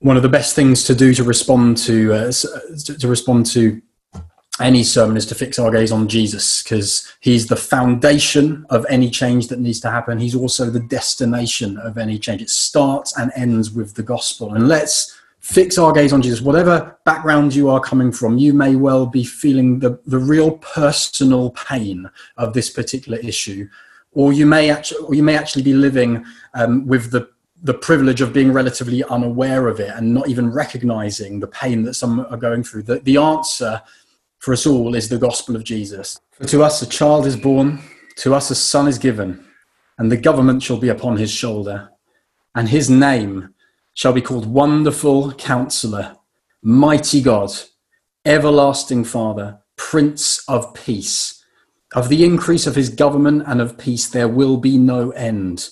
One 0.00 0.16
of 0.16 0.22
the 0.22 0.28
best 0.28 0.54
things 0.54 0.84
to 0.84 0.94
do 0.94 1.12
to 1.14 1.22
respond 1.22 1.76
to 1.78 2.14
uh, 2.14 2.32
to 2.98 3.08
respond 3.08 3.46
to 3.46 3.80
any 4.58 4.82
sermon 4.82 5.18
is 5.18 5.26
to 5.26 5.34
fix 5.34 5.58
our 5.58 5.70
gaze 5.70 5.92
on 5.92 6.08
Jesus 6.08 6.62
because 6.62 7.12
he's 7.20 7.46
the 7.46 7.56
foundation 7.56 8.64
of 8.70 8.86
any 8.88 9.10
change 9.10 9.48
that 9.48 9.58
needs 9.58 9.80
to 9.80 9.90
happen. 9.90 10.18
He's 10.18 10.34
also 10.34 10.70
the 10.70 10.80
destination 10.80 11.76
of 11.76 11.98
any 11.98 12.18
change. 12.18 12.40
It 12.40 12.50
starts 12.50 13.16
and 13.18 13.30
ends 13.36 13.70
with 13.70 13.94
the 13.94 14.02
gospel. 14.02 14.54
And 14.54 14.66
let's 14.66 15.14
fix 15.40 15.76
our 15.76 15.92
gaze 15.92 16.12
on 16.12 16.22
Jesus. 16.22 16.40
Whatever 16.40 16.96
background 17.04 17.54
you 17.54 17.68
are 17.68 17.80
coming 17.80 18.10
from, 18.12 18.38
you 18.38 18.54
may 18.54 18.76
well 18.76 19.04
be 19.04 19.24
feeling 19.24 19.78
the, 19.78 20.00
the 20.06 20.18
real 20.18 20.52
personal 20.58 21.50
pain 21.50 22.08
of 22.38 22.54
this 22.54 22.70
particular 22.70 23.18
issue. 23.18 23.68
Or 24.16 24.32
you 24.32 24.46
may 24.46 24.70
actually, 24.70 25.04
or 25.04 25.14
you 25.14 25.22
may 25.22 25.36
actually 25.36 25.62
be 25.62 25.74
living 25.74 26.24
um, 26.54 26.86
with 26.86 27.10
the 27.10 27.28
the 27.62 27.74
privilege 27.74 28.20
of 28.20 28.32
being 28.32 28.52
relatively 28.52 29.02
unaware 29.04 29.68
of 29.68 29.80
it 29.80 29.90
and 29.94 30.12
not 30.12 30.28
even 30.28 30.52
recognizing 30.52 31.40
the 31.40 31.46
pain 31.46 31.82
that 31.82 31.94
some 31.94 32.20
are 32.30 32.36
going 32.36 32.62
through. 32.62 32.82
The, 32.82 32.98
the 33.00 33.16
answer 33.16 33.82
for 34.38 34.52
us 34.52 34.66
all 34.66 34.94
is 34.94 35.08
the 35.08 35.18
gospel 35.18 35.56
of 35.56 35.64
Jesus. 35.64 36.20
For 36.32 36.44
to 36.44 36.62
us 36.62 36.82
a 36.82 36.86
child 36.86 37.26
is 37.26 37.36
born, 37.36 37.80
to 38.16 38.34
us 38.34 38.50
a 38.50 38.54
son 38.54 38.88
is 38.88 38.98
given, 38.98 39.44
and 39.98 40.12
the 40.12 40.16
government 40.16 40.62
shall 40.62 40.76
be 40.78 40.90
upon 40.90 41.16
his 41.16 41.30
shoulder, 41.30 41.90
and 42.54 42.68
his 42.68 42.88
name 42.88 43.54
shall 43.94 44.12
be 44.12 44.22
called 44.22 44.46
Wonderful 44.46 45.32
Counselor, 45.32 46.16
Mighty 46.62 47.22
God, 47.22 47.50
Everlasting 48.24 49.04
Father, 49.04 49.60
Prince 49.76 50.44
of 50.48 50.74
Peace. 50.74 51.42
Of 51.96 52.10
the 52.10 52.24
increase 52.24 52.66
of 52.66 52.76
his 52.76 52.90
government 52.90 53.44
and 53.46 53.58
of 53.58 53.78
peace 53.78 54.06
there 54.06 54.28
will 54.28 54.58
be 54.58 54.76
no 54.76 55.12
end. 55.12 55.70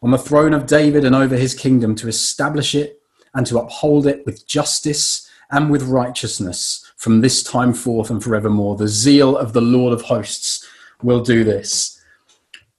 On 0.00 0.12
the 0.12 0.16
throne 0.16 0.54
of 0.54 0.66
David 0.66 1.04
and 1.04 1.12
over 1.12 1.36
his 1.36 1.54
kingdom 1.54 1.96
to 1.96 2.06
establish 2.06 2.76
it 2.76 3.00
and 3.34 3.44
to 3.48 3.58
uphold 3.58 4.06
it 4.06 4.24
with 4.24 4.46
justice 4.46 5.28
and 5.50 5.68
with 5.68 5.82
righteousness 5.82 6.88
from 6.96 7.20
this 7.20 7.42
time 7.42 7.74
forth 7.74 8.10
and 8.10 8.22
forevermore. 8.22 8.76
The 8.76 8.86
zeal 8.86 9.36
of 9.36 9.54
the 9.54 9.60
Lord 9.60 9.92
of 9.92 10.02
hosts 10.02 10.64
will 11.02 11.20
do 11.20 11.42
this. 11.42 12.00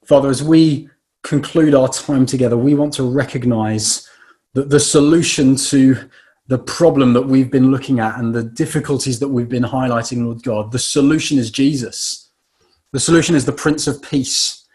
Father, 0.06 0.30
as 0.30 0.42
we 0.42 0.90
conclude 1.24 1.76
our 1.76 1.90
time 1.90 2.26
together, 2.26 2.56
we 2.56 2.74
want 2.74 2.94
to 2.94 3.04
recognize 3.04 4.10
that 4.54 4.70
the 4.70 4.80
solution 4.80 5.58
to 5.58 6.10
the 6.48 6.58
problem 6.58 7.12
that 7.12 7.28
we've 7.28 7.52
been 7.52 7.70
looking 7.70 8.00
at 8.00 8.18
and 8.18 8.34
the 8.34 8.44
difficulties 8.44 9.20
that 9.20 9.28
we've 9.28 9.50
been 9.50 9.64
highlighting, 9.64 10.24
Lord 10.24 10.42
God, 10.42 10.72
the 10.72 10.80
solution 10.80 11.38
is 11.38 11.52
Jesus. 11.52 12.27
The 12.98 13.02
solution 13.02 13.36
is 13.36 13.46
the 13.46 13.52
Prince 13.52 13.86
of 13.86 14.02
Peace. 14.02 14.67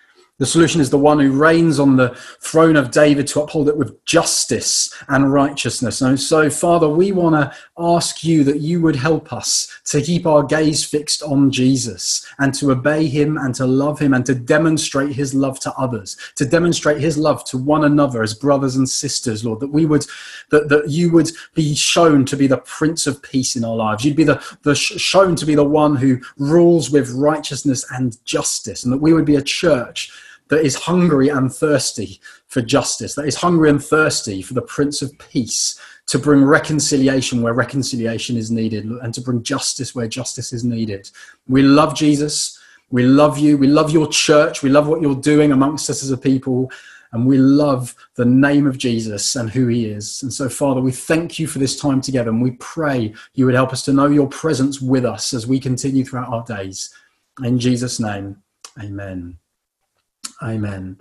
The 0.43 0.47
solution 0.47 0.81
is 0.81 0.91
the 0.91 0.99
one 0.99 1.21
who 1.21 1.31
reigns 1.31 1.79
on 1.79 1.95
the 1.95 2.17
throne 2.41 2.75
of 2.75 2.91
David 2.91 3.29
to 3.29 3.43
uphold 3.43 3.69
it 3.69 3.77
with 3.77 4.05
justice 4.07 4.93
and 5.07 5.33
righteousness. 5.33 6.01
And 6.01 6.19
so, 6.19 6.51
Father, 6.51 6.89
we 6.89 7.13
want 7.13 7.37
to 7.37 7.57
ask 7.79 8.25
you 8.25 8.43
that 8.43 8.59
you 8.59 8.81
would 8.81 8.97
help 8.97 9.33
us 9.33 9.73
to 9.85 10.03
keep 10.03 10.27
our 10.27 10.43
gaze 10.43 10.85
fixed 10.85 11.23
on 11.23 11.53
Jesus 11.53 12.27
and 12.41 12.53
to 12.55 12.73
obey 12.73 13.07
him 13.07 13.37
and 13.37 13.55
to 13.55 13.67
love 13.67 14.01
him 14.01 14.15
and 14.15 14.27
to 14.27 14.35
demonstrate 14.35 15.13
his 15.13 15.33
love 15.33 15.61
to 15.61 15.73
others, 15.75 16.17
to 16.35 16.45
demonstrate 16.45 17.01
his 17.01 17.17
love 17.17 17.45
to 17.45 17.57
one 17.57 17.85
another 17.85 18.21
as 18.21 18.35
brothers 18.35 18.75
and 18.75 18.89
sisters, 18.89 19.45
Lord, 19.45 19.61
that 19.61 19.71
we 19.71 19.87
would, 19.87 20.05
that, 20.51 20.69
that 20.71 20.91
you 20.91 21.13
would 21.13 21.31
be 21.55 21.73
shown 21.77 22.25
to 22.25 22.37
be 22.37 22.49
the 22.49 22.57
Prince 22.57 23.07
of 23.07 23.23
Peace 23.23 23.55
in 23.55 23.65
our 23.65 23.77
lives. 23.77 24.05
You'd 24.05 24.17
be 24.17 24.25
the, 24.25 24.43
the 24.65 24.75
shown 24.75 25.37
to 25.37 25.47
be 25.47 25.55
the 25.55 25.63
one 25.63 25.95
who 25.95 26.21
rules 26.37 26.91
with 26.91 27.13
righteousness 27.13 27.89
and 27.93 28.19
justice, 28.25 28.83
and 28.83 28.93
that 28.93 28.99
we 28.99 29.13
would 29.13 29.25
be 29.25 29.37
a 29.37 29.41
church 29.41 30.11
that 30.53 30.67
is 30.67 30.75
hungry 30.75 31.31
and 31.31 31.51
thirsty 31.51 32.21
for 32.47 32.61
justice, 32.61 33.15
that 33.15 33.25
is 33.25 33.37
hungry 33.37 33.71
and 33.71 33.83
thirsty 33.83 34.43
for 34.43 34.53
the 34.53 34.61
Prince 34.61 35.01
of 35.01 35.19
Peace 35.19 35.81
to 36.09 36.19
bring 36.19 36.45
reconciliation 36.45 37.41
where 37.41 37.55
reconciliation 37.55 38.37
is 38.37 38.51
needed 38.51 38.85
and 38.85 39.15
to 39.15 39.23
bring 39.23 39.43
justice 39.43 39.95
where 39.95 40.07
justice 40.07 40.53
is 40.53 40.63
needed. 40.63 41.11
We 41.49 41.63
love 41.63 41.95
Jesus. 41.95 42.61
We 42.91 43.05
love 43.05 43.39
you. 43.39 43.57
We 43.57 43.67
love 43.67 43.93
your 43.93 44.07
church. 44.09 44.63
We 44.63 44.69
love 44.69 44.89
what 44.89 45.01
you're 45.01 45.15
doing 45.15 45.53
amongst 45.53 45.89
us 45.89 46.03
as 46.03 46.11
a 46.11 46.19
people. 46.19 46.71
And 47.13 47.27
we 47.27 47.39
love 47.39 47.95
the 48.17 48.27
name 48.27 48.67
of 48.67 48.77
Jesus 48.77 49.35
and 49.37 49.49
who 49.49 49.69
he 49.69 49.87
is. 49.87 50.23
And 50.23 50.31
so, 50.31 50.51
Father, 50.51 50.83
we 50.83 50.93
thank 50.93 51.39
you 51.39 51.47
for 51.47 51.61
this 51.61 51.81
time 51.81 52.03
together. 52.03 52.29
And 52.29 52.43
we 52.43 52.53
pray 52.53 53.15
you 53.33 53.47
would 53.47 53.55
help 53.55 53.73
us 53.73 53.87
to 53.87 53.95
know 53.95 54.09
your 54.09 54.29
presence 54.29 54.83
with 54.83 55.07
us 55.07 55.33
as 55.33 55.47
we 55.47 55.59
continue 55.59 56.05
throughout 56.05 56.29
our 56.29 56.45
days. 56.45 56.95
In 57.43 57.59
Jesus' 57.59 57.99
name, 57.99 58.43
amen. 58.79 59.39
Amen. 60.43 60.99